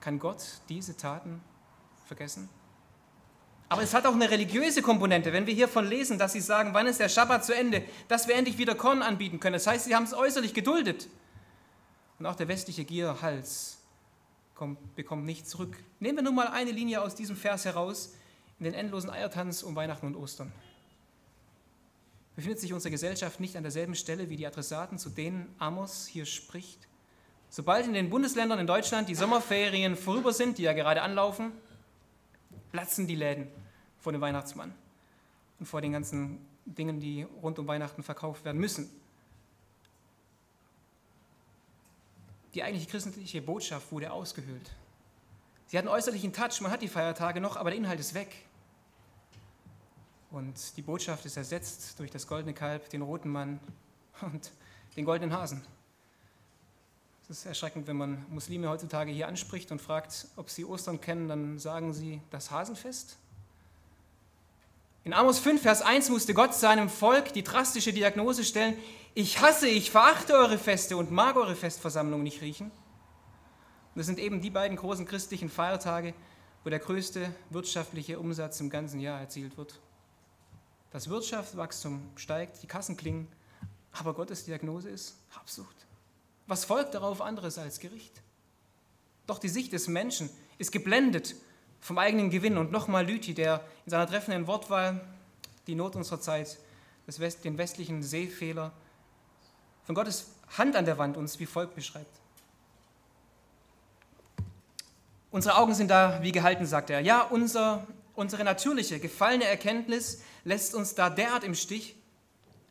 [0.00, 1.40] Kann Gott diese Taten
[2.06, 2.48] vergessen?
[3.68, 5.32] Aber es hat auch eine religiöse Komponente.
[5.32, 8.34] Wenn wir hiervon lesen, dass sie sagen, wann ist der Schabbat zu Ende, dass wir
[8.34, 9.52] endlich wieder Korn anbieten können.
[9.52, 11.08] Das heißt, sie haben es äußerlich geduldet.
[12.18, 13.78] Und auch der westliche Gierhals
[14.56, 15.76] kommt, bekommt nichts zurück.
[16.00, 18.12] Nehmen wir nun mal eine Linie aus diesem Vers heraus
[18.58, 20.52] in den endlosen Eiertanz um Weihnachten und Ostern.
[22.40, 26.24] Befindet sich unsere Gesellschaft nicht an derselben Stelle wie die Adressaten, zu denen Amos hier
[26.24, 26.88] spricht?
[27.50, 31.52] Sobald in den Bundesländern in Deutschland die Sommerferien vorüber sind, die ja gerade anlaufen,
[32.72, 33.46] platzen die Läden
[33.98, 34.72] vor dem Weihnachtsmann
[35.58, 38.88] und vor den ganzen Dingen, die rund um Weihnachten verkauft werden müssen.
[42.54, 44.70] Die eigentliche christliche Botschaft wurde ausgehöhlt.
[45.66, 48.34] Sie hatten äußerlichen Touch, man hat die Feiertage noch, aber der Inhalt ist weg.
[50.30, 53.58] Und die Botschaft ist ersetzt durch das goldene Kalb, den roten Mann
[54.20, 54.52] und
[54.96, 55.62] den goldenen Hasen.
[57.22, 61.28] Es ist erschreckend, wenn man Muslime heutzutage hier anspricht und fragt, ob sie Ostern kennen,
[61.28, 63.16] dann sagen sie das Hasenfest.
[65.04, 68.76] In Amos 5, Vers 1 musste Gott seinem Volk die drastische Diagnose stellen,
[69.14, 72.66] ich hasse, ich verachte eure Feste und mag eure Festversammlung nicht riechen.
[72.70, 76.14] Und das sind eben die beiden großen christlichen Feiertage,
[76.62, 79.80] wo der größte wirtschaftliche Umsatz im ganzen Jahr erzielt wird.
[80.90, 83.28] Das Wirtschaftswachstum steigt, die Kassen klingen,
[83.92, 85.76] aber Gottes Diagnose ist Habsucht.
[86.46, 88.22] Was folgt darauf anderes als Gericht?
[89.26, 91.36] Doch die Sicht des Menschen ist geblendet
[91.80, 92.58] vom eigenen Gewinn.
[92.58, 95.00] Und nochmal Lüthi, der in seiner treffenden Wortwahl
[95.66, 96.58] die Not unserer Zeit,
[97.06, 98.72] West, den westlichen Sehfehler
[99.84, 100.26] von Gottes
[100.56, 102.20] Hand an der Wand uns wie folgt beschreibt.
[105.32, 107.00] Unsere Augen sind da wie gehalten, sagt er.
[107.00, 111.96] Ja, unser, unsere natürliche, gefallene Erkenntnis lässt uns da derart im Stich,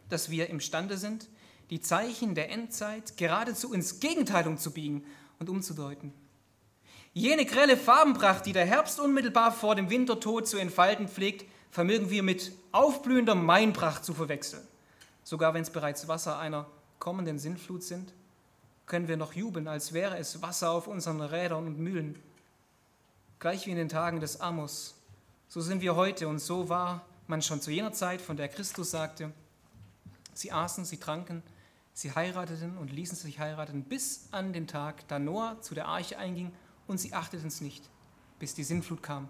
[0.10, 1.28] dass wir imstande sind,
[1.70, 5.06] die Zeichen der Endzeit geradezu ins Gegenteil umzubiegen
[5.38, 6.14] und umzudeuten.
[7.14, 12.24] Jene grelle Farbenpracht, die der Herbst unmittelbar vor dem Wintertod zu entfalten pflegt, vermögen wir
[12.24, 14.66] mit aufblühender Mainpracht zu verwechseln.
[15.24, 18.14] Sogar wenn es bereits Wasser einer kommenden Sintflut sind,
[18.86, 22.18] können wir noch jubeln, als wäre es Wasser auf unseren Rädern und Mühlen.
[23.40, 24.96] Gleich wie in den Tagen des Amos,
[25.48, 28.92] so sind wir heute und so war man schon zu jener Zeit, von der Christus
[28.92, 29.32] sagte,
[30.34, 31.44] sie aßen, sie tranken,
[32.00, 36.18] Sie heirateten und ließen sich heiraten bis an den Tag, da Noah zu der Arche
[36.18, 36.54] einging
[36.88, 37.90] und sie achteten es nicht,
[38.40, 39.28] bis die Sintflut kam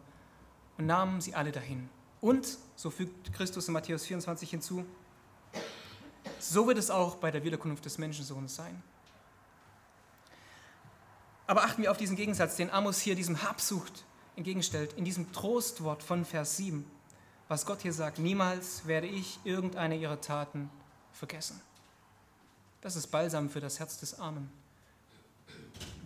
[0.77, 1.89] und nahmen sie alle dahin.
[2.21, 4.85] Und, so fügt Christus in Matthäus 24 hinzu,
[6.38, 8.83] so wird es auch bei der Wiederkunft des Menschensohnes sein.
[11.47, 16.03] Aber achten wir auf diesen Gegensatz, den Amos hier diesem Habsucht entgegenstellt, in diesem Trostwort
[16.03, 16.85] von Vers 7,
[17.49, 20.69] was Gott hier sagt, niemals werde ich irgendeine ihrer Taten
[21.12, 21.59] vergessen.
[22.79, 24.49] Das ist Balsam für das Herz des Armen,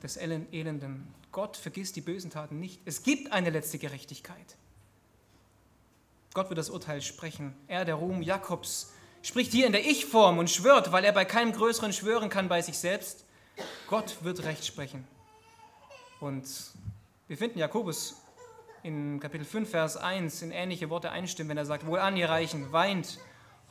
[0.01, 1.13] des Elenden.
[1.31, 2.79] Gott vergisst die bösen Taten nicht.
[2.85, 4.55] Es gibt eine letzte Gerechtigkeit.
[6.33, 7.53] Gott wird das Urteil sprechen.
[7.67, 11.51] Er, der Ruhm Jakobs, spricht hier in der Ich-Form und schwört, weil er bei keinem
[11.51, 13.25] Größeren schwören kann bei sich selbst.
[13.87, 15.05] Gott wird Recht sprechen.
[16.19, 16.47] Und
[17.27, 18.15] wir finden Jakobus
[18.83, 22.73] in Kapitel 5, Vers 1 in ähnliche Worte einstimmen, wenn er sagt, wohlan ihr Reichen,
[22.73, 23.17] weint,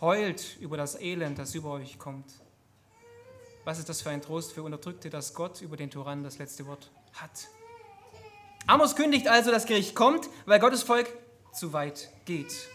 [0.01, 2.33] heult über das Elend, das über euch kommt.
[3.65, 6.67] Was ist das für ein Trost für Unterdrückte, dass Gott über den Tyrannen das letzte
[6.67, 7.49] Wort hat?
[8.67, 11.09] Amos kündigt also, das Gericht kommt, weil Gottes Volk
[11.53, 12.69] zu weit geht.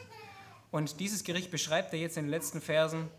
[0.69, 3.09] Und dieses Gericht beschreibt er jetzt in den letzten Versen,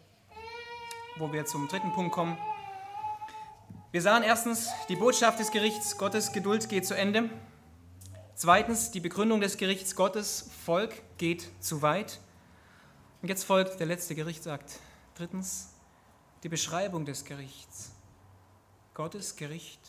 [1.16, 2.38] wo wir zum dritten Punkt kommen.
[3.90, 7.28] Wir sahen erstens die Botschaft des Gerichts, Gottes Geduld geht zu Ende.
[8.40, 12.20] Zweitens die Begründung des Gerichts, Gottes Volk geht zu weit.
[13.20, 14.79] Und jetzt folgt der letzte Gerichtsakt.
[15.16, 15.70] Drittens,
[16.44, 17.90] die Beschreibung des Gerichts.
[18.94, 19.81] Gottes Gericht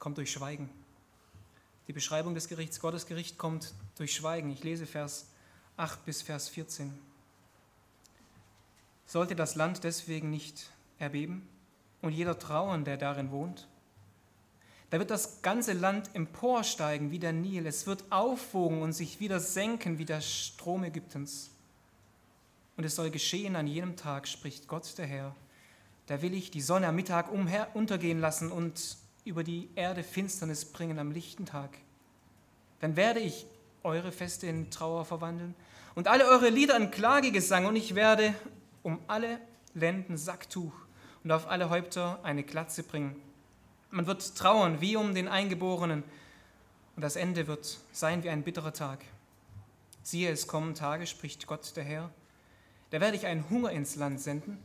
[0.00, 0.68] kommt durch Schweigen.
[1.86, 4.50] Die Beschreibung des Gerichts, Gottes Gericht kommt durch Schweigen.
[4.50, 5.28] Ich lese Vers
[5.76, 6.92] 8 bis Vers 14.
[9.06, 11.48] Sollte das Land deswegen nicht erbeben
[12.02, 13.68] und jeder trauern, der darin wohnt?
[14.90, 17.66] Da wird das ganze Land emporsteigen wie der Nil.
[17.66, 21.50] Es wird aufwogen und sich wieder senken wie der Strom Ägyptens.
[22.76, 25.36] Und es soll geschehen an jenem Tag, spricht Gott der Herr.
[26.06, 30.64] Da will ich die Sonne am Mittag umher untergehen lassen und über die Erde Finsternis
[30.64, 31.70] bringen am lichten Tag.
[32.80, 33.46] Dann werde ich
[33.84, 35.54] eure Feste in Trauer verwandeln
[35.94, 38.34] und alle eure Lieder in Klagegesang und ich werde
[38.82, 39.38] um alle
[39.74, 40.72] Lenden Sacktuch
[41.22, 43.29] und auf alle Häupter eine Glatze bringen.
[43.90, 46.04] Man wird trauern wie um den Eingeborenen
[46.96, 49.00] und das Ende wird sein wie ein bitterer Tag.
[50.02, 52.10] Siehe, es kommen Tage, spricht Gott der Herr,
[52.90, 54.58] da werde ich einen Hunger ins Land senden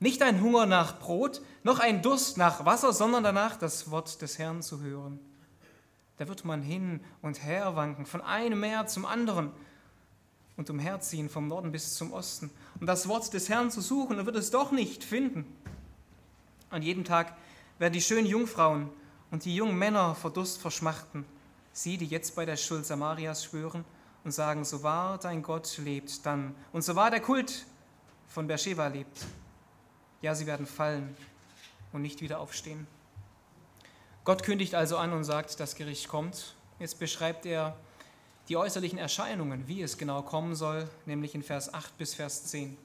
[0.00, 4.38] Nicht ein Hunger nach Brot, noch ein Durst nach Wasser, sondern danach das Wort des
[4.38, 5.18] Herrn zu hören.
[6.18, 9.52] Da wird man hin und her wanken, von einem Meer zum anderen
[10.56, 14.26] und umherziehen, vom Norden bis zum Osten, um das Wort des Herrn zu suchen und
[14.26, 15.46] wird es doch nicht finden.
[16.70, 17.36] An jedem Tag
[17.78, 18.90] werden die schönen Jungfrauen
[19.30, 21.24] und die jungen Männer vor Durst verschmachten,
[21.72, 23.84] sie, die jetzt bei der Schuld Samarias schwören
[24.24, 27.66] und sagen, so wahr dein Gott lebt, dann und so wahr der Kult
[28.26, 29.26] von Beersheba lebt.
[30.20, 31.16] Ja, sie werden fallen
[31.92, 32.86] und nicht wieder aufstehen.
[34.24, 36.54] Gott kündigt also an und sagt, das Gericht kommt.
[36.78, 37.76] Jetzt beschreibt er
[38.48, 42.76] die äußerlichen Erscheinungen, wie es genau kommen soll, nämlich in Vers 8 bis Vers 10.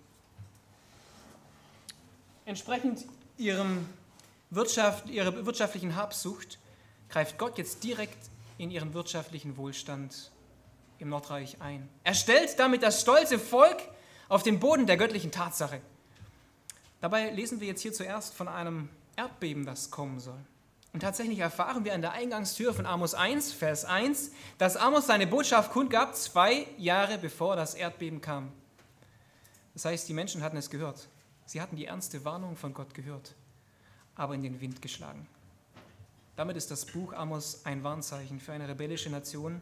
[2.46, 3.06] Entsprechend
[3.38, 3.88] ihrem
[4.56, 6.60] Wirtschaft, ihrer wirtschaftlichen Habsucht
[7.10, 10.32] greift Gott jetzt direkt in ihren wirtschaftlichen Wohlstand
[11.00, 11.90] im Nordreich ein.
[12.04, 13.78] Er stellt damit das stolze Volk
[14.30, 15.82] auf den Boden der göttlichen Tatsache.
[17.02, 20.40] Dabei lesen wir jetzt hier zuerst von einem Erdbeben, das kommen soll.
[20.94, 25.26] Und tatsächlich erfahren wir an der Eingangstür von Amos 1, Vers 1, dass Amos seine
[25.26, 28.52] Botschaft kundgab, zwei Jahre bevor das Erdbeben kam.
[29.74, 31.10] Das heißt, die Menschen hatten es gehört.
[31.46, 33.36] Sie hatten die ernste Warnung von Gott gehört,
[34.16, 35.28] aber in den Wind geschlagen.
[36.36, 39.62] Damit ist das Buch Amos ein Warnzeichen für eine rebellische Nation,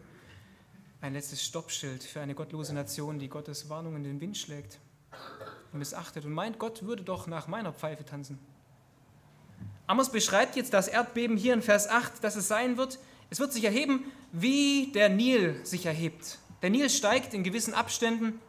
[1.02, 4.80] ein letztes Stoppschild für eine gottlose Nation, die Gottes Warnung in den Wind schlägt
[5.74, 8.40] missachtet und meint, Gott würde doch nach meiner Pfeife tanzen.
[9.88, 13.00] Amos beschreibt jetzt das Erdbeben hier in Vers 8, dass es sein wird.
[13.30, 16.40] Es wird sich erheben, wie der Nil sich erhebt.
[16.62, 18.40] Der Nil steigt in gewissen Abständen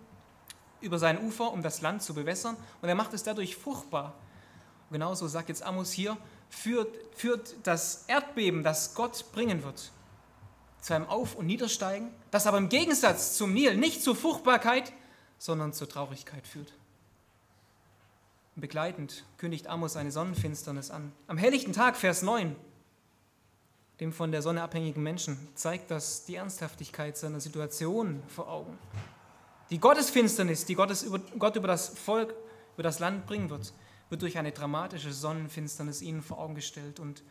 [0.80, 4.14] über sein Ufer, um das Land zu bewässern, und er macht es dadurch fruchtbar.
[4.92, 6.16] Genauso sagt jetzt Amos hier,
[6.50, 9.90] führt, führt das Erdbeben, das Gott bringen wird,
[10.80, 14.92] zu einem Auf- und Niedersteigen, das aber im Gegensatz zum Nil nicht zur Fruchtbarkeit,
[15.38, 16.72] sondern zur Traurigkeit führt.
[18.54, 21.12] Begleitend kündigt Amos eine Sonnenfinsternis an.
[21.26, 22.54] Am helllichten Tag, Vers 9,
[23.98, 28.78] dem von der Sonne abhängigen Menschen, zeigt das die Ernsthaftigkeit seiner Situation vor Augen.
[29.70, 32.34] Die Gottesfinsternis, die Gottes über, Gott über das Volk,
[32.74, 33.72] über das Land bringen wird,
[34.12, 37.00] wird durch eine dramatische Sonnenfinsternis ihnen vor Augen gestellt.
[37.00, 37.22] Und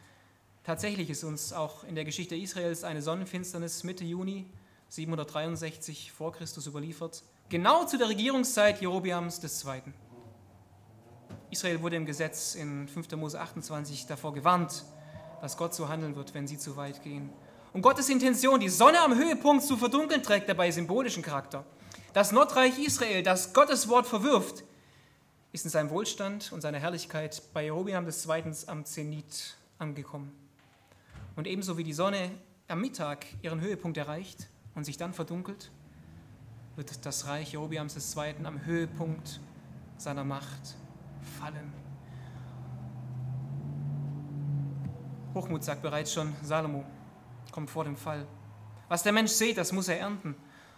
[0.64, 4.48] tatsächlich ist uns auch in der Geschichte Israels eine Sonnenfinsternis Mitte Juni
[4.90, 9.94] 763 vor Christus überliefert, genau zu der Regierungszeit Jerobiams II.
[11.52, 13.12] Israel wurde im Gesetz in 5.
[13.12, 14.84] Mose 28 davor gewarnt,
[15.40, 17.30] dass Gott so handeln wird, wenn sie zu weit gehen.
[17.74, 21.64] Und Gottes Intention, die Sonne am Höhepunkt zu verdunkeln, trägt dabei symbolischen Charakter.
[22.14, 24.64] Das Nordreich Israel, das Gottes Wort verwirft,
[25.52, 28.54] ist in seinem Wohlstand und seiner Herrlichkeit bei Jerobiam II.
[28.68, 30.32] am Zenit angekommen.
[31.36, 32.32] Und ebenso wie die Sonne
[32.68, 35.72] am Mittag ihren Höhepunkt erreicht und sich dann verdunkelt,
[36.76, 38.46] wird das Reich Jerobiams II.
[38.46, 39.42] am Höhepunkt
[39.98, 40.78] seiner Macht
[41.40, 41.74] fallen.
[45.34, 46.86] Hochmut sagt bereits schon, Salomo
[47.52, 48.26] kommt vor dem Fall.
[48.88, 50.36] Was der Mensch sieht, das muss er ernten.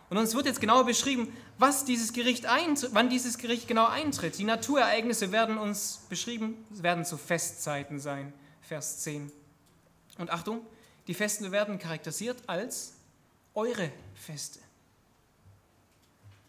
[0.10, 4.38] Und uns wird jetzt genau beschrieben, was dieses Gericht wann dieses Gericht genau eintritt.
[4.38, 8.34] Die Naturereignisse werden uns beschrieben, werden zu Festzeiten sein.
[8.62, 9.32] Vers 10.
[10.18, 10.62] Und Achtung,
[11.08, 12.94] die Festen werden charakterisiert als
[13.54, 14.60] eure Feste.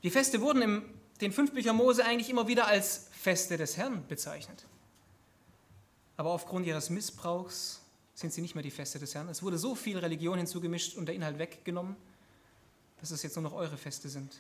[0.02, 0.82] Die Feste wurden in
[1.20, 4.66] den fünf Büchern Mose eigentlich immer wieder als Feste des Herrn bezeichnet.
[6.16, 7.80] Aber aufgrund ihres Missbrauchs
[8.14, 9.28] sind sie nicht mehr die Feste des Herrn.
[9.28, 11.96] Es wurde so viel Religion hinzugemischt und der Inhalt weggenommen,
[13.04, 14.32] dass es jetzt nur noch eure Feste sind.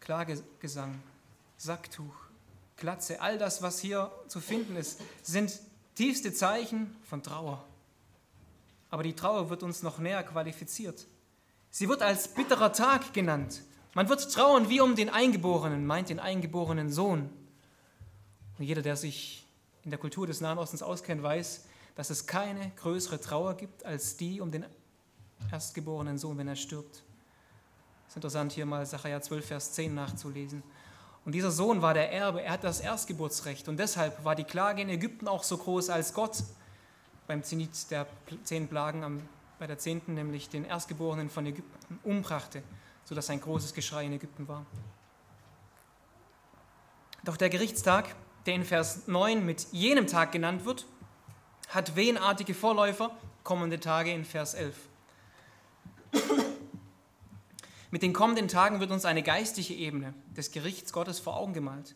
[0.00, 1.00] Klagegesang,
[1.56, 2.14] Sacktuch,
[2.76, 5.58] Glatze, all das, was hier zu finden ist, sind
[5.94, 7.64] tiefste Zeichen von Trauer.
[8.90, 11.06] Aber die Trauer wird uns noch näher qualifiziert.
[11.70, 13.62] Sie wird als bitterer Tag genannt.
[13.94, 17.30] Man wird trauern wie um den Eingeborenen, meint den eingeborenen Sohn.
[18.58, 19.46] Und jeder, der sich
[19.82, 24.18] in der Kultur des Nahen Ostens auskennt, weiß, dass es keine größere Trauer gibt als
[24.18, 24.66] die um den
[25.50, 27.03] erstgeborenen Sohn, wenn er stirbt.
[28.06, 30.62] Es ist interessant, hier mal Sacharja 12, Vers 10 nachzulesen.
[31.24, 33.68] Und dieser Sohn war der Erbe, er hat das Erstgeburtsrecht.
[33.68, 36.42] Und deshalb war die Klage in Ägypten auch so groß, als Gott
[37.26, 38.06] beim Zenit der
[38.44, 39.26] zehn Plagen,
[39.58, 42.62] bei der zehnten nämlich den Erstgeborenen von Ägypten umbrachte
[43.04, 44.64] sodass ein großes Geschrei in Ägypten war.
[47.24, 48.14] Doch der Gerichtstag,
[48.46, 50.86] der in Vers 9 mit jenem Tag genannt wird,
[51.68, 53.10] hat wehenartige Vorläufer,
[53.42, 54.76] kommende Tage in Vers 11.
[57.94, 61.94] Mit den kommenden Tagen wird uns eine geistige Ebene des Gerichts Gottes vor Augen gemalt.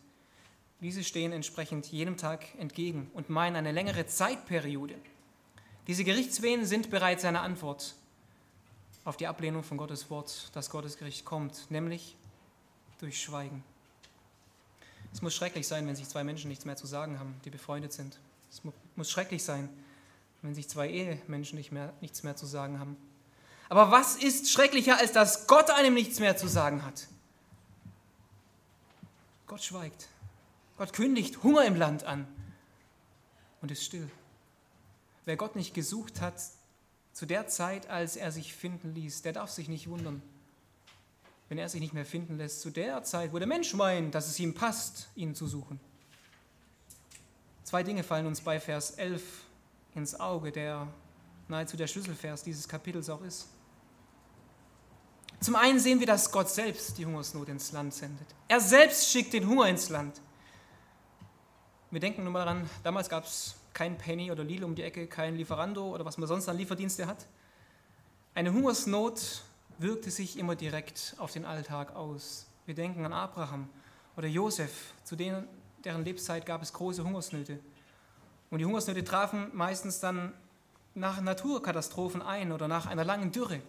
[0.79, 4.95] Diese stehen entsprechend jenem Tag entgegen und meinen eine längere Zeitperiode.
[5.87, 7.95] Diese Gerichtswehen sind bereits eine Antwort
[9.03, 12.15] auf die Ablehnung von Gottes Wort, dass Gottes Gericht kommt, nämlich
[12.99, 13.61] durch Schweigen.
[15.11, 17.91] Es muss schrecklich sein, wenn sich zwei Menschen nichts mehr zu sagen haben, die befreundet
[17.91, 18.17] sind.
[18.49, 18.61] Es
[18.95, 19.67] muss schrecklich sein,
[20.43, 22.95] wenn sich zwei Ehemenschen nicht mehr, nichts mehr zu sagen haben.
[23.69, 27.07] Aber was ist schrecklicher, als dass Gott einem nichts mehr zu sagen hat?
[29.45, 30.07] Gott schweigt.
[30.77, 32.27] Gott kündigt Hunger im Land an
[33.61, 34.09] und ist still.
[35.25, 36.41] Wer Gott nicht gesucht hat
[37.13, 40.21] zu der Zeit, als er sich finden ließ, der darf sich nicht wundern,
[41.49, 44.27] wenn er sich nicht mehr finden lässt, zu der Zeit, wo der Mensch meint, dass
[44.27, 45.79] es ihm passt, ihn zu suchen.
[47.63, 49.21] Zwei Dinge fallen uns bei Vers 11
[49.93, 50.87] ins Auge, der
[51.47, 53.47] nahezu der Schlüsselvers dieses Kapitels auch ist.
[55.41, 58.27] Zum einen sehen wir, dass Gott selbst die Hungersnot ins Land sendet.
[58.47, 60.19] Er selbst schickt den Hunger ins Land.
[61.91, 65.07] Wir denken nur mal daran, damals gab es kein Penny oder Lidl um die Ecke,
[65.07, 67.25] kein Lieferando oder was man sonst an Lieferdienste hat.
[68.35, 69.43] Eine Hungersnot
[69.77, 72.45] wirkte sich immer direkt auf den Alltag aus.
[72.65, 73.69] Wir denken an Abraham
[74.17, 75.47] oder Josef, zu denen,
[75.85, 77.59] deren Lebzeit gab es große Hungersnöte.
[78.49, 80.33] Und die Hungersnöte trafen meistens dann
[80.95, 83.61] nach Naturkatastrophen ein oder nach einer langen Dürre.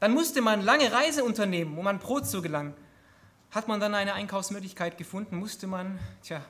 [0.00, 2.74] Dann musste man lange Reise unternehmen, um an Brot zu gelangen.
[3.50, 6.42] Hat man dann eine Einkaufsmöglichkeit gefunden, musste man tja,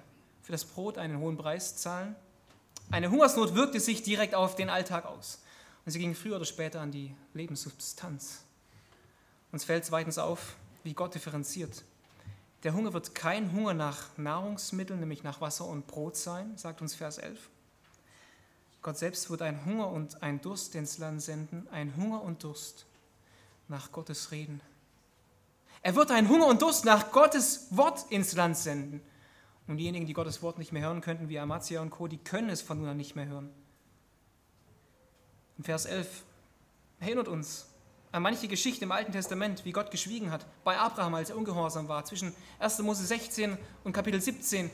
[0.43, 2.15] für das Brot einen hohen Preis zahlen.
[2.93, 5.43] Eine Hungersnot wirkte sich direkt auf den Alltag aus.
[5.85, 8.45] Und sie ging früher oder später an die Lebenssubstanz.
[9.51, 11.83] Uns fällt zweitens auf, wie Gott differenziert.
[12.63, 16.95] Der Hunger wird kein Hunger nach Nahrungsmitteln, nämlich nach Wasser und Brot sein, sagt uns
[16.95, 17.49] Vers 11.
[18.83, 22.87] Gott selbst wird ein Hunger und ein Durst ins Land senden, ein Hunger und Durst
[23.71, 24.61] nach Gottes Reden.
[25.83, 29.01] Er wird einen Hunger und Durst nach Gottes Wort ins Land senden.
[29.66, 32.51] Und diejenigen, die Gottes Wort nicht mehr hören könnten, wie Amazia und Co., die können
[32.51, 33.51] es von nun an nicht mehr hören.
[35.57, 36.25] In Vers 11
[36.99, 37.66] erinnert uns
[38.12, 41.87] an manche Geschichte im Alten Testament, wie Gott geschwiegen hat, bei Abraham, als er ungehorsam
[41.87, 42.05] war.
[42.05, 42.81] Zwischen 1.
[42.81, 44.71] Mose 16 und Kapitel 17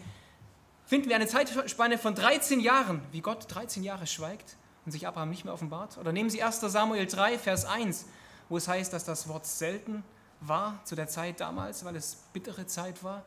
[0.87, 5.29] finden wir eine Zeitspanne von 13 Jahren, wie Gott 13 Jahre schweigt und sich Abraham
[5.29, 5.99] nicht mehr offenbart.
[5.99, 6.61] Oder nehmen Sie 1.
[6.61, 8.07] Samuel 3, Vers 1,
[8.49, 10.05] wo es heißt, dass das Wort selten
[10.41, 13.25] war zu der Zeit damals, weil es bittere Zeit war.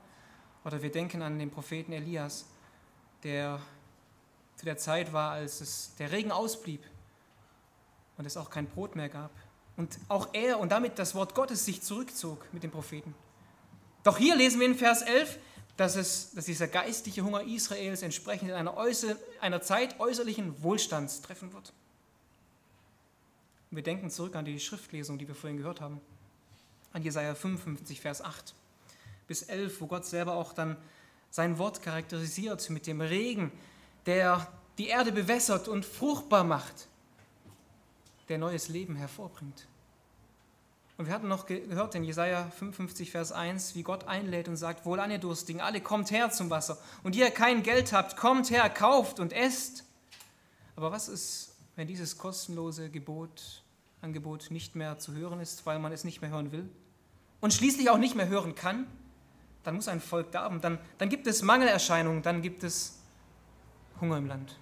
[0.64, 2.46] Oder wir denken an den Propheten Elias,
[3.24, 3.60] der
[4.56, 6.84] zu der Zeit war, als es der Regen ausblieb
[8.18, 9.32] und es auch kein Brot mehr gab.
[9.78, 13.16] Und auch er und damit das Wort Gottes sich zurückzog mit den Propheten.
[14.04, 15.40] Doch hier lesen wir in Vers 11,
[15.78, 21.22] dass, es, dass dieser geistliche Hunger Israels entsprechend in einer, äußer, einer Zeit äußerlichen Wohlstands
[21.22, 21.72] treffen wird.
[23.72, 26.02] Wir denken zurück an die Schriftlesung, die wir vorhin gehört haben,
[26.92, 28.56] an Jesaja 55, Vers 8
[29.28, 30.76] bis 11, wo Gott selber auch dann
[31.30, 33.52] sein Wort charakterisiert mit dem Regen,
[34.08, 36.88] der die Erde bewässert und fruchtbar macht,
[38.28, 39.68] der neues Leben hervorbringt.
[40.98, 44.86] Und wir hatten noch gehört in Jesaja 55, Vers 1, wie Gott einlädt und sagt:
[44.86, 46.78] Wohlan, ihr Durstigen, alle kommt her zum Wasser.
[47.04, 49.86] Und ihr kein Geld habt, kommt her, kauft und esst.
[50.76, 51.49] Aber was ist
[51.80, 53.64] wenn dieses kostenlose Gebot,
[54.02, 56.70] Angebot nicht mehr zu hören ist, weil man es nicht mehr hören will
[57.40, 58.86] und schließlich auch nicht mehr hören kann,
[59.64, 63.00] dann muss ein Volk darben, dann, dann gibt es Mangelerscheinungen, dann gibt es
[64.02, 64.58] Hunger im Land.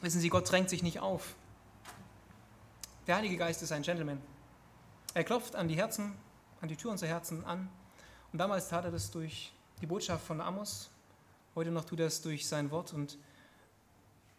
[0.00, 1.36] Wissen Sie, Gott drängt sich nicht auf.
[3.06, 4.20] Der Heilige Geist ist ein Gentleman.
[5.14, 6.14] Er klopft an die Herzen,
[6.60, 7.68] an die Tür unserer Herzen an.
[8.32, 10.90] Und damals tat er das durch die Botschaft von Amos.
[11.54, 12.92] Heute noch tut er es durch sein Wort.
[12.92, 13.18] Und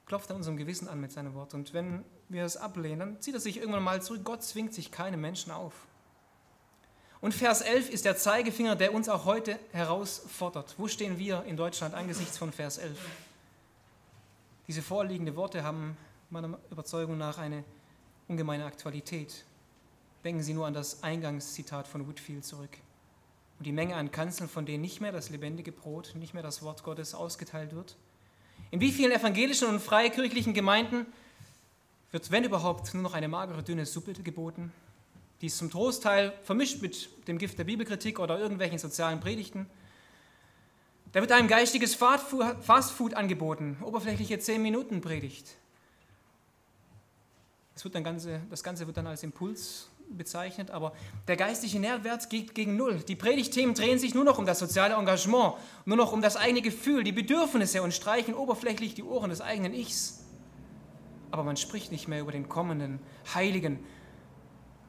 [0.08, 1.54] klopft an unserem Gewissen an mit seinem Wort.
[1.54, 4.24] Und wenn wir es ablehnen, dann zieht er sich irgendwann mal zurück.
[4.24, 5.74] Gott zwingt sich keine Menschen auf.
[7.20, 10.76] Und Vers 11 ist der Zeigefinger, der uns auch heute herausfordert.
[10.78, 12.98] Wo stehen wir in Deutschland angesichts von Vers 11?
[14.68, 15.98] Diese vorliegenden Worte haben
[16.30, 17.64] meiner Überzeugung nach eine
[18.28, 19.46] ungemeine Aktualität.
[20.24, 22.78] Denken Sie nur an das Eingangszitat von Whitfield zurück.
[23.58, 26.62] Und die Menge an Kanzeln, von denen nicht mehr das lebendige Brot, nicht mehr das
[26.62, 27.98] Wort Gottes ausgeteilt wird,
[28.72, 31.06] in wie vielen evangelischen und freikirchlichen Gemeinden
[32.12, 34.72] wird, wenn überhaupt, nur noch eine magere, dünne Suppe geboten,
[35.42, 39.68] die ist zum Trostteil vermischt mit dem Gift der Bibelkritik oder irgendwelchen sozialen Predigten.
[41.12, 45.56] Da wird einem geistiges Fastfood angeboten, oberflächliche 10 Minuten Predigt.
[47.74, 50.94] Das, wird dann ganze, das Ganze wird dann als Impuls bezeichnet, aber
[51.28, 53.00] der geistliche Nährwert geht gegen Null.
[53.00, 55.56] Die Predigtthemen drehen sich nur noch um das soziale Engagement,
[55.86, 59.74] nur noch um das eigene Gefühl, die Bedürfnisse und streichen oberflächlich die Ohren des eigenen
[59.74, 60.24] Ichs.
[61.32, 63.00] Aber man spricht nicht mehr über den kommenden,
[63.34, 63.84] heiligen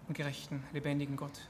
[0.07, 1.41] und gerechten, lebendigen Gott.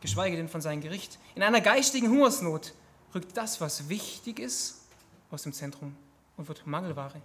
[0.00, 1.18] Geschweige denn von seinem Gericht.
[1.34, 2.74] In einer geistigen Hungersnot
[3.14, 4.82] rückt das, was wichtig ist,
[5.30, 5.96] aus dem Zentrum
[6.36, 7.22] und wird Mangelware.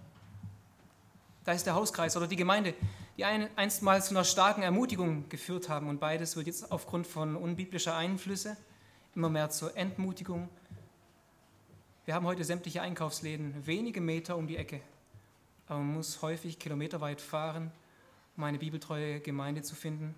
[1.44, 2.74] Da ist der Hauskreis oder die Gemeinde,
[3.18, 5.88] die einstmals zu einer starken Ermutigung geführt haben.
[5.88, 8.56] Und beides wird jetzt aufgrund von unbiblischer Einflüsse
[9.16, 10.48] immer mehr zur Entmutigung.
[12.04, 14.80] Wir haben heute sämtliche Einkaufsläden wenige Meter um die Ecke,
[15.66, 17.72] aber man muss häufig kilometerweit fahren,
[18.36, 20.14] um eine bibeltreue Gemeinde zu finden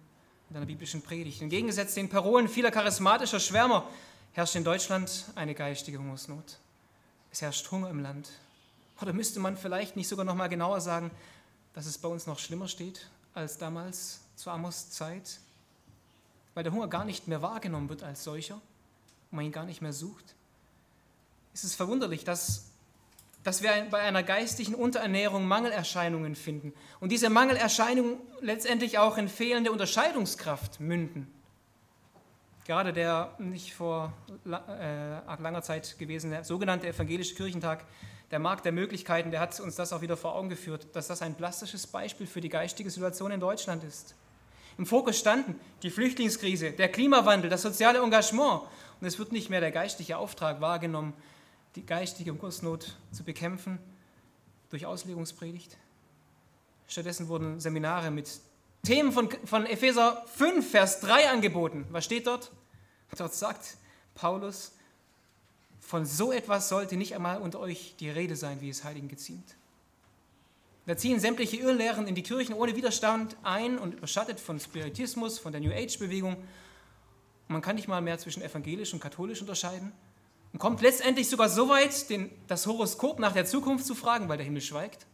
[0.50, 1.40] mit einer biblischen Predigt.
[1.40, 3.88] Im Gegensatz den Parolen vieler charismatischer Schwärmer
[4.32, 6.58] herrscht in Deutschland eine geistige Hungersnot.
[7.32, 8.28] Es herrscht Hunger im Land.
[9.00, 11.10] Oder müsste man vielleicht nicht sogar noch mal genauer sagen,
[11.74, 15.38] dass es bei uns noch schlimmer steht als damals zur Amos Zeit,
[16.54, 19.82] weil der Hunger gar nicht mehr wahrgenommen wird als solcher und man ihn gar nicht
[19.82, 20.34] mehr sucht?
[21.52, 22.70] Ist es verwunderlich, dass,
[23.44, 29.72] dass wir bei einer geistigen Unterernährung Mangelerscheinungen finden und diese Mangelerscheinungen letztendlich auch in fehlende
[29.72, 31.32] Unterscheidungskraft münden?
[32.66, 34.12] Gerade der nicht vor
[34.44, 37.84] äh, langer Zeit gewesene sogenannte evangelische Kirchentag
[38.30, 41.22] der Markt der Möglichkeiten, der hat uns das auch wieder vor Augen geführt, dass das
[41.22, 44.14] ein plastisches Beispiel für die geistige Situation in Deutschland ist.
[44.78, 48.62] Im Fokus standen die Flüchtlingskrise, der Klimawandel, das soziale Engagement.
[49.00, 51.12] Und es wird nicht mehr der geistliche Auftrag wahrgenommen,
[51.76, 53.78] die geistige Hungersnot zu bekämpfen
[54.70, 55.76] durch Auslegungspredigt.
[56.86, 58.40] Stattdessen wurden Seminare mit
[58.84, 61.86] Themen von, von Epheser 5, Vers 3 angeboten.
[61.90, 62.50] Was steht dort?
[63.16, 63.76] Dort sagt
[64.14, 64.72] Paulus,
[65.90, 69.56] von so etwas sollte nicht einmal unter euch die Rede sein, wie es Heiligen geziemt.
[70.86, 75.50] Da ziehen sämtliche Irrlehren in die Kirchen ohne Widerstand ein und überschattet von Spiritismus, von
[75.50, 76.36] der New Age-Bewegung.
[77.48, 79.90] Man kann nicht mal mehr zwischen evangelisch und katholisch unterscheiden
[80.52, 84.36] und kommt letztendlich sogar so weit, den, das Horoskop nach der Zukunft zu fragen, weil
[84.36, 85.06] der Himmel schweigt.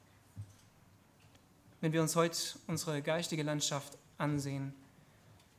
[1.80, 4.74] Wenn wir uns heute unsere geistige Landschaft ansehen,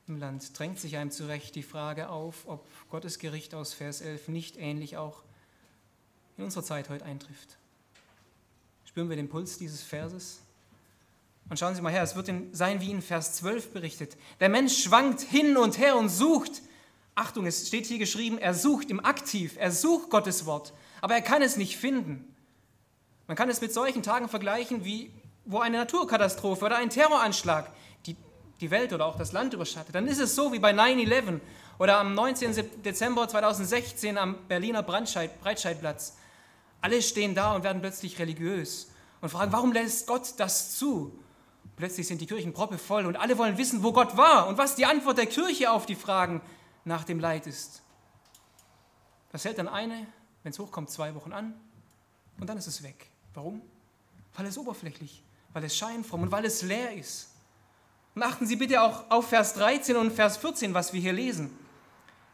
[0.07, 4.29] im Land drängt sich einem zurecht die Frage auf, ob Gottes Gericht aus Vers 11
[4.29, 5.23] nicht ähnlich auch
[6.37, 7.57] in unserer Zeit heute eintrifft.
[8.85, 10.39] Spüren wir den Puls dieses Verses?
[11.49, 14.17] Und schauen Sie mal her, es wird sein wie in Vers 12 berichtet.
[14.39, 16.61] Der Mensch schwankt hin und her und sucht.
[17.15, 21.21] Achtung, es steht hier geschrieben, er sucht im Aktiv, er sucht Gottes Wort, aber er
[21.21, 22.35] kann es nicht finden.
[23.25, 25.11] Man kann es mit solchen Tagen vergleichen, wie
[25.47, 27.71] wo eine Naturkatastrophe oder ein Terroranschlag
[28.59, 31.39] die Welt oder auch das Land überschattet, dann ist es so wie bei 9-11
[31.77, 32.83] oder am 19.
[32.83, 36.17] Dezember 2016 am Berliner Breitscheidplatz.
[36.81, 38.89] Alle stehen da und werden plötzlich religiös
[39.21, 41.19] und fragen, warum lässt Gott das zu?
[41.75, 44.85] Plötzlich sind die Kirchen proppevoll und alle wollen wissen, wo Gott war und was die
[44.85, 46.41] Antwort der Kirche auf die Fragen
[46.85, 47.83] nach dem Leid ist.
[49.31, 50.07] Das hält dann eine,
[50.41, 51.53] wenn es hochkommt, zwei Wochen an
[52.39, 53.09] und dann ist es weg.
[53.33, 53.61] Warum?
[54.35, 57.29] Weil es oberflächlich, weil es scheinfromm und weil es leer ist.
[58.17, 61.55] Und achten Sie bitte auch auf Vers 13 und Vers 14, was wir hier lesen.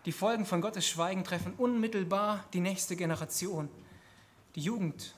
[0.06, 3.68] Die Folgen von Gottes Schweigen treffen unmittelbar die nächste Generation.
[4.56, 5.14] Die Jugend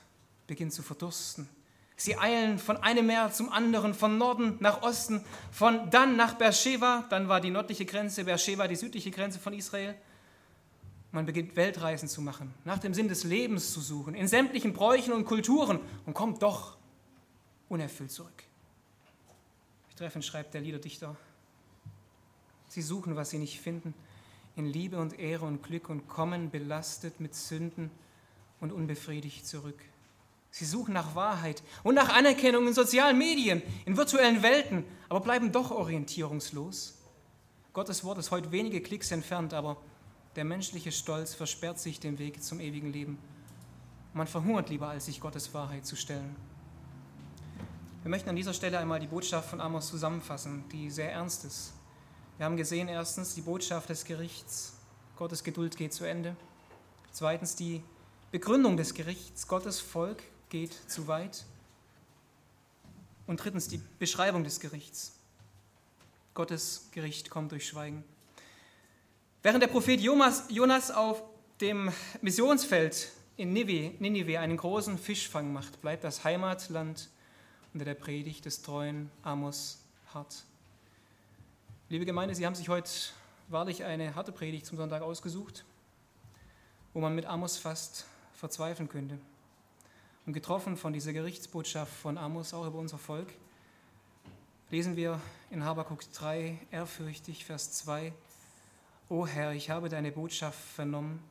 [0.48, 1.48] beginnt zu verdursten.
[1.94, 7.04] Sie eilen von einem Meer zum anderen, von Norden nach Osten, von dann nach Beersheba,
[7.10, 9.94] dann war die nördliche Grenze, Beersheba die südliche Grenze von Israel.
[11.12, 15.12] Man beginnt Weltreisen zu machen, nach dem Sinn des Lebens zu suchen, in sämtlichen Bräuchen
[15.12, 16.76] und Kulturen und kommt doch
[17.68, 18.42] unerfüllt zurück
[19.96, 21.16] treffen, schreibt der Liederdichter.
[22.68, 23.94] Sie suchen, was sie nicht finden,
[24.54, 27.90] in Liebe und Ehre und Glück und kommen belastet mit Sünden
[28.60, 29.78] und unbefriedigt zurück.
[30.50, 35.52] Sie suchen nach Wahrheit und nach Anerkennung in sozialen Medien, in virtuellen Welten, aber bleiben
[35.52, 36.94] doch orientierungslos.
[37.74, 39.76] Gottes Wort ist heute wenige Klicks entfernt, aber
[40.34, 43.18] der menschliche Stolz versperrt sich den Weg zum ewigen Leben.
[44.14, 46.34] Man verhungert lieber, als sich Gottes Wahrheit zu stellen.
[48.06, 51.72] Wir möchten an dieser Stelle einmal die Botschaft von Amos zusammenfassen, die sehr ernst ist.
[52.36, 54.74] Wir haben gesehen, erstens die Botschaft des Gerichts,
[55.16, 56.36] Gottes Geduld geht zu Ende.
[57.10, 57.82] Zweitens die
[58.30, 61.46] Begründung des Gerichts, Gottes Volk geht zu weit.
[63.26, 65.18] Und drittens die Beschreibung des Gerichts.
[66.34, 68.04] Gottes Gericht kommt durch Schweigen.
[69.42, 71.24] Während der Prophet Jonas auf
[71.60, 71.90] dem
[72.22, 77.08] Missionsfeld in Ninive einen großen Fischfang macht, bleibt das Heimatland
[77.76, 80.46] unter der Predigt des treuen Amos hart.
[81.90, 82.90] Liebe Gemeinde, Sie haben sich heute
[83.48, 85.66] wahrlich eine harte Predigt zum Sonntag ausgesucht,
[86.94, 89.18] wo man mit Amos fast verzweifeln könnte.
[90.24, 93.28] Und getroffen von dieser Gerichtsbotschaft von Amos auch über unser Volk,
[94.70, 95.20] lesen wir
[95.50, 98.14] in Habakuk 3, ehrfürchtig, Vers 2,
[99.10, 101.22] O Herr, ich habe deine Botschaft vernommen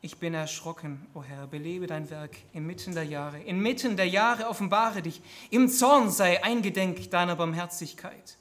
[0.00, 3.40] ich bin erschrocken, o oh Herr, belebe dein Werk inmitten der Jahre.
[3.40, 5.20] Inmitten der Jahre offenbare dich.
[5.50, 8.36] Im Zorn sei eingedenk deiner Barmherzigkeit.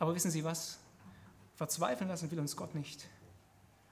[0.00, 0.78] Aber wissen Sie was?
[1.54, 3.06] Verzweifeln lassen will uns Gott nicht.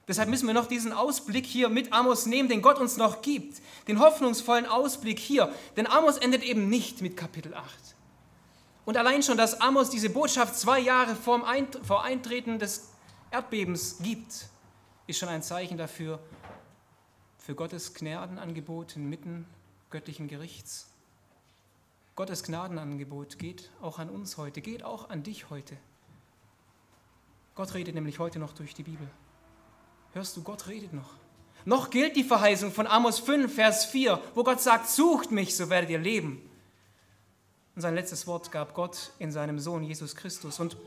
[0.07, 3.61] Deshalb müssen wir noch diesen Ausblick hier mit Amos nehmen, den Gott uns noch gibt.
[3.87, 5.51] Den hoffnungsvollen Ausblick hier.
[5.77, 7.65] Denn Amos endet eben nicht mit Kapitel 8.
[8.83, 11.47] Und allein schon, dass Amos diese Botschaft zwei Jahre vor
[12.03, 12.89] Eintreten des
[13.31, 14.47] Erdbebens gibt,
[15.07, 16.19] ist schon ein Zeichen dafür,
[17.37, 19.45] für Gottes Gnadenangebot inmitten
[19.91, 20.87] göttlichen Gerichts.
[22.15, 25.77] Gottes Gnadenangebot geht auch an uns heute, geht auch an dich heute.
[27.53, 29.07] Gott redet nämlich heute noch durch die Bibel.
[30.13, 31.09] Hörst du, Gott redet noch.
[31.65, 35.69] Noch gilt die Verheißung von Amos 5, Vers 4, wo Gott sagt, sucht mich, so
[35.69, 36.49] werdet ihr leben.
[37.75, 40.59] Und sein letztes Wort gab Gott in seinem Sohn Jesus Christus.
[40.59, 40.77] Und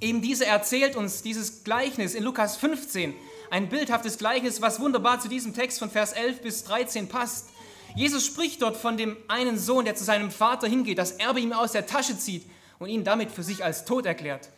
[0.00, 3.14] eben dieser erzählt uns dieses Gleichnis in Lukas 15,
[3.54, 7.50] ein bildhaftes Gleichnis, was wunderbar zu diesem Text von Vers 11 bis 13 passt.
[7.94, 11.52] Jesus spricht dort von dem einen Sohn, der zu seinem Vater hingeht, das Erbe ihm
[11.52, 12.50] aus der Tasche zieht
[12.80, 14.50] und ihn damit für sich als tot erklärt.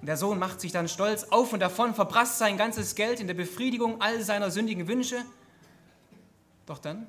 [0.00, 3.34] Der Sohn macht sich dann stolz auf und davon, verprasst sein ganzes Geld in der
[3.34, 5.22] Befriedigung all seiner sündigen Wünsche.
[6.64, 7.06] Doch dann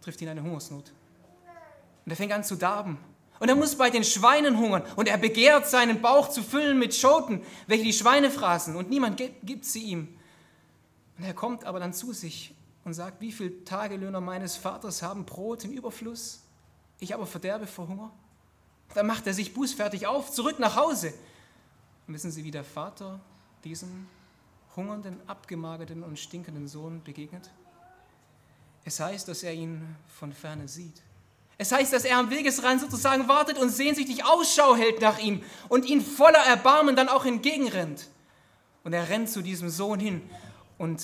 [0.00, 0.92] trifft ihn eine Hungersnot.
[2.04, 2.98] Und er fängt an zu darben.
[3.40, 4.82] Und er muss bei den Schweinen hungern.
[4.96, 8.74] Und er begehrt, seinen Bauch zu füllen mit Schoten, welche die Schweine fraßen.
[8.76, 10.08] Und niemand gibt sie ihm.
[11.16, 15.24] Und er kommt aber dann zu sich und sagt, wie viele Tagelöhner meines Vaters haben
[15.24, 16.42] Brot im Überfluss?
[17.00, 18.10] Ich aber verderbe vor Hunger.
[18.94, 21.12] Dann macht er sich bußfertig auf, zurück nach Hause.
[22.06, 23.20] Und wissen Sie, wie der Vater
[23.64, 24.06] diesem
[24.74, 27.50] hungernden, abgemagerten und stinkenden Sohn begegnet?
[28.84, 31.02] Es heißt, dass er ihn von ferne sieht.
[31.60, 35.86] Es heißt, dass er am Wegesrand sozusagen wartet und sehnsüchtig Ausschau hält nach ihm und
[35.86, 38.08] ihn voller Erbarmen dann auch entgegenrennt.
[38.84, 40.22] Und er rennt zu diesem Sohn hin
[40.78, 41.02] und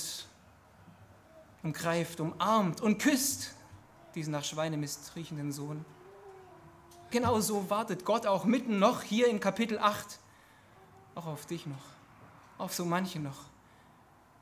[1.64, 3.50] umgreift, umarmt und küsst
[4.14, 5.84] diesen nach Schweinemist riechenden Sohn.
[7.10, 10.20] Genau so wartet Gott auch mitten noch hier in Kapitel 8
[11.14, 11.84] auch auf dich noch,
[12.58, 13.44] auf so manchen noch,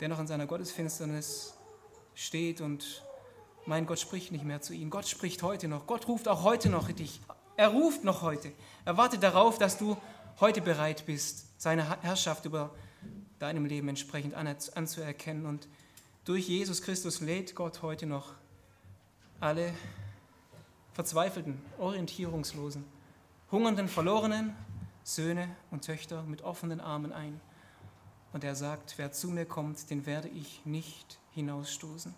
[0.00, 1.54] der noch in seiner Gottesfinsternis
[2.14, 3.02] steht und
[3.66, 4.90] mein Gott spricht nicht mehr zu ihm.
[4.90, 5.86] Gott spricht heute noch.
[5.86, 7.20] Gott ruft auch heute noch dich.
[7.56, 8.52] Er ruft noch heute.
[8.84, 9.96] Er wartet darauf, dass du
[10.40, 12.74] heute bereit bist, seine Herrschaft über
[13.38, 15.46] deinem Leben entsprechend anzuerkennen.
[15.46, 15.68] Und
[16.24, 18.32] durch Jesus Christus lädt Gott heute noch
[19.40, 19.72] alle
[20.92, 22.84] verzweifelten, orientierungslosen,
[23.50, 24.54] hungernden, verlorenen,
[25.04, 27.40] Söhne und Töchter mit offenen Armen ein.
[28.32, 32.14] Und er sagt, wer zu mir kommt, den werde ich nicht hinausstoßen.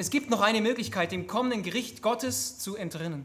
[0.00, 3.24] Es gibt noch eine Möglichkeit, dem kommenden Gericht Gottes zu entrinnen.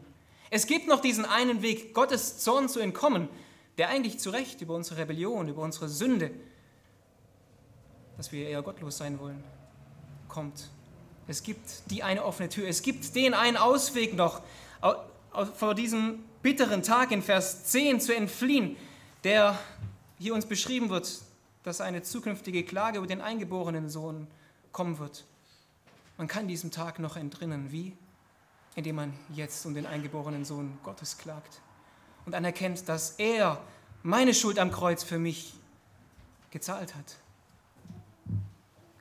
[0.50, 3.30] Es gibt noch diesen einen Weg, Gottes Zorn zu entkommen,
[3.78, 6.32] der eigentlich zu Recht über unsere Rebellion, über unsere Sünde,
[8.18, 9.44] dass wir eher gottlos sein wollen,
[10.28, 10.72] kommt.
[11.28, 14.42] Es gibt die eine offene Tür, es gibt den einen Ausweg noch
[15.56, 18.78] vor diesem bitteren Tag in Vers 10 zu entfliehen,
[19.24, 19.60] der
[20.18, 21.22] hier uns beschrieben wird,
[21.62, 24.26] dass eine zukünftige Klage über den eingeborenen Sohn
[24.72, 25.24] kommen wird.
[26.18, 27.72] Man kann diesem Tag noch entrinnen.
[27.72, 27.96] Wie?
[28.76, 31.62] Indem man jetzt um den eingeborenen Sohn Gottes klagt
[32.26, 33.62] und anerkennt, dass er
[34.04, 35.54] meine Schuld am Kreuz für mich
[36.52, 37.18] gezahlt hat.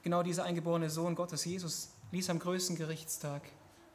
[0.02, 3.42] Genau dieser eingeborene Sohn Gottes, Jesus, ließ am größten Gerichtstag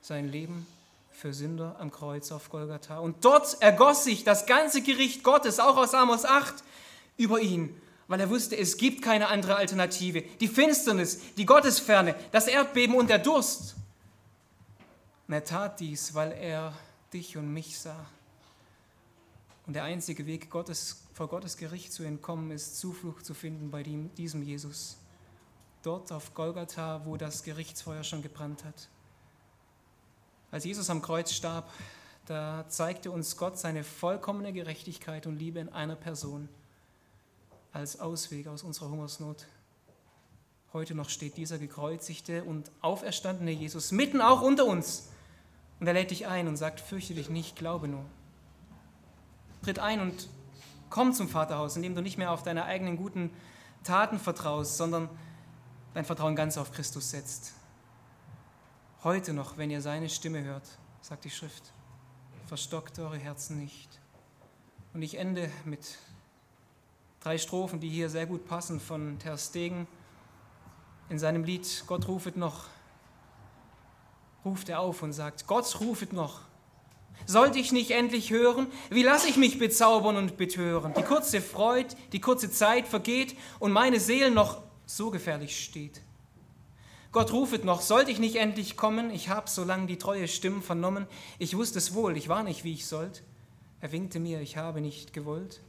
[0.01, 0.65] sein Leben
[1.11, 2.99] für Sünder am Kreuz auf Golgatha.
[2.99, 6.63] Und dort ergoss sich das ganze Gericht Gottes, auch aus Amos 8,
[7.17, 7.75] über ihn,
[8.07, 10.21] weil er wusste, es gibt keine andere Alternative.
[10.21, 13.75] Die Finsternis, die Gottesferne, das Erdbeben und der Durst.
[15.27, 16.73] Und er tat dies, weil er
[17.11, 18.05] dich und mich sah.
[19.65, 23.83] Und der einzige Weg, Gottes, vor Gottes Gericht zu entkommen, ist Zuflucht zu finden bei
[23.83, 24.97] diesem Jesus.
[25.83, 28.87] Dort auf Golgatha, wo das Gerichtsfeuer schon gebrannt hat.
[30.51, 31.69] Als Jesus am Kreuz starb,
[32.25, 36.47] da zeigte uns Gott seine vollkommene Gerechtigkeit und Liebe in einer Person
[37.71, 39.45] als Ausweg aus unserer Hungersnot.
[40.73, 45.09] Heute noch steht dieser gekreuzigte und auferstandene Jesus mitten auch unter uns.
[45.79, 48.05] Und er lädt dich ein und sagt, fürchte dich nicht, glaube nur.
[49.63, 50.27] Tritt ein und
[50.89, 53.31] komm zum Vaterhaus, indem du nicht mehr auf deine eigenen guten
[53.83, 55.09] Taten vertraust, sondern
[55.93, 57.53] dein Vertrauen ganz auf Christus setzt.
[59.03, 60.67] Heute noch, wenn ihr seine Stimme hört,
[61.01, 61.71] sagt die Schrift,
[62.47, 63.99] verstockt eure Herzen nicht.
[64.93, 65.97] Und ich ende mit
[67.21, 69.87] drei Strophen, die hier sehr gut passen von Ter Stegen.
[71.09, 72.65] In seinem Lied Gott rufet noch,
[74.43, 76.41] ruft er auf und sagt, Gott rufet noch.
[77.25, 80.93] Sollte ich nicht endlich hören, wie lasse ich mich bezaubern und betören?
[80.95, 86.01] Die kurze Freud, die kurze Zeit vergeht und meine Seele noch so gefährlich steht.
[87.11, 89.09] Gott rufet noch, sollte ich nicht endlich kommen?
[89.09, 91.07] Ich hab so lang die treue Stimme vernommen.
[91.39, 93.23] Ich wusste es wohl, ich war nicht, wie ich sollt.
[93.81, 95.61] Er winkte mir, ich habe nicht gewollt.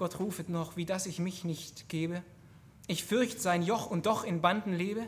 [0.00, 2.22] Gott rufet noch, wie dass ich mich nicht gebe.
[2.86, 5.06] Ich fürcht sein Joch und doch in Banden lebe.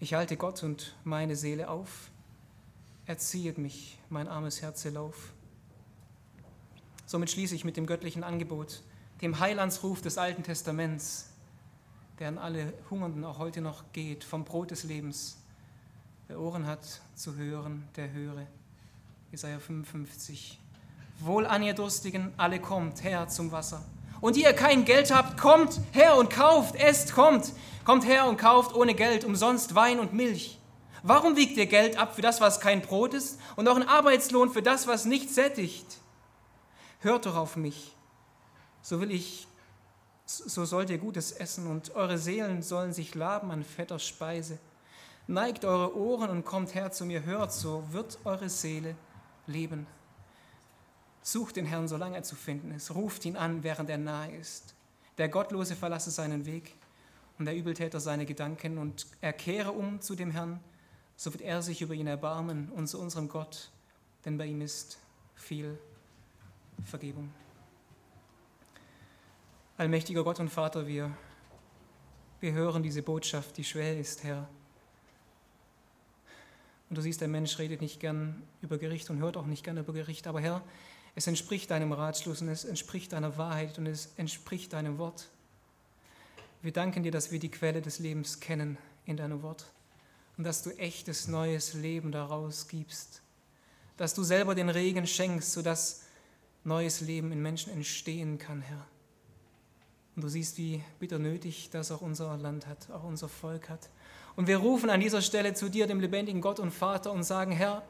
[0.00, 2.10] Ich halte Gott und meine Seele auf.
[3.06, 5.32] erziehet mich, mein armes Herz Lauf.
[7.06, 8.82] Somit schließe ich mit dem göttlichen Angebot,
[9.20, 11.28] dem Heilandsruf des Alten Testaments,
[12.18, 15.36] der an alle Hungernden auch heute noch geht, vom Brot des Lebens.
[16.26, 18.48] Wer Ohren hat zu hören, der höre.
[19.30, 20.58] Jesaja 55.
[21.20, 23.84] Wohl an ihr Durstigen, alle kommt her zum Wasser.
[24.20, 27.52] Und ihr kein Geld habt, kommt her und kauft, esst, kommt.
[27.84, 30.58] Kommt her und kauft ohne Geld umsonst Wein und Milch.
[31.02, 34.62] Warum wiegt ihr Geld ab für das, was kein Brot ist, und euren Arbeitslohn für
[34.62, 35.98] das, was nicht sättigt?
[37.00, 37.96] Hört doch auf mich,
[38.80, 39.48] so will ich,
[40.26, 44.60] so sollt ihr Gutes essen, und eure Seelen sollen sich laben an fetter Speise.
[45.26, 48.94] Neigt eure Ohren und kommt her zu mir, hört, so wird eure Seele
[49.48, 49.88] leben.
[51.22, 52.94] Sucht den Herrn, solange er zu finden ist.
[52.94, 54.74] Ruft ihn an, während er nahe ist.
[55.18, 56.74] Der Gottlose verlasse seinen Weg
[57.38, 60.60] und der Übeltäter seine Gedanken und er kehre um zu dem Herrn,
[61.16, 63.70] so wird er sich über ihn erbarmen und zu unserem Gott,
[64.24, 64.98] denn bei ihm ist
[65.34, 65.78] viel
[66.84, 67.32] Vergebung.
[69.76, 71.16] Allmächtiger Gott und Vater, wir,
[72.40, 74.48] wir hören diese Botschaft, die schwer ist, Herr.
[76.88, 79.78] Und du siehst, der Mensch redet nicht gern über Gericht und hört auch nicht gern
[79.78, 80.62] über Gericht, aber Herr,
[81.14, 85.28] es entspricht deinem Ratschluss und es entspricht deiner Wahrheit und es entspricht deinem Wort.
[86.62, 89.66] Wir danken dir, dass wir die Quelle des Lebens kennen in deinem Wort
[90.38, 93.20] und dass du echtes neues Leben daraus gibst.
[93.96, 96.02] Dass du selber den Regen schenkst, sodass
[96.64, 98.86] neues Leben in Menschen entstehen kann, Herr.
[100.14, 103.90] Und du siehst, wie bitter nötig das auch unser Land hat, auch unser Volk hat.
[104.36, 107.52] Und wir rufen an dieser Stelle zu dir, dem lebendigen Gott und Vater, und sagen,
[107.52, 107.82] Herr,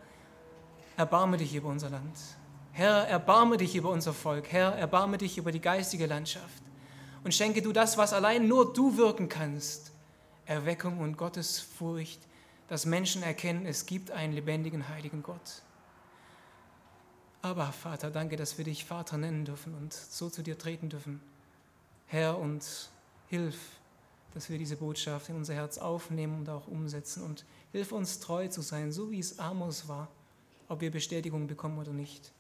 [0.97, 2.16] erbarme dich über unser Land.
[2.73, 4.51] Herr, erbarme dich über unser Volk.
[4.51, 6.62] Herr, erbarme dich über die geistige Landschaft.
[7.23, 9.93] Und schenke du das, was allein nur du wirken kannst.
[10.47, 12.20] Erweckung und Gottesfurcht,
[12.68, 15.62] dass Menschen erkennen, es gibt einen lebendigen, heiligen Gott.
[17.43, 21.20] Aber Vater, danke, dass wir dich Vater nennen dürfen und so zu dir treten dürfen.
[22.07, 22.64] Herr, und
[23.29, 23.59] hilf,
[24.33, 27.23] dass wir diese Botschaft in unser Herz aufnehmen und auch umsetzen.
[27.23, 30.09] Und hilf uns treu zu sein, so wie es Amos war,
[30.68, 32.33] ob wir Bestätigung bekommen oder nicht.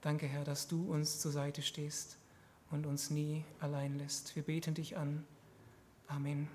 [0.00, 2.18] Danke, Herr, dass du uns zur Seite stehst
[2.70, 4.36] und uns nie allein lässt.
[4.36, 5.24] Wir beten dich an.
[6.06, 6.48] Amen.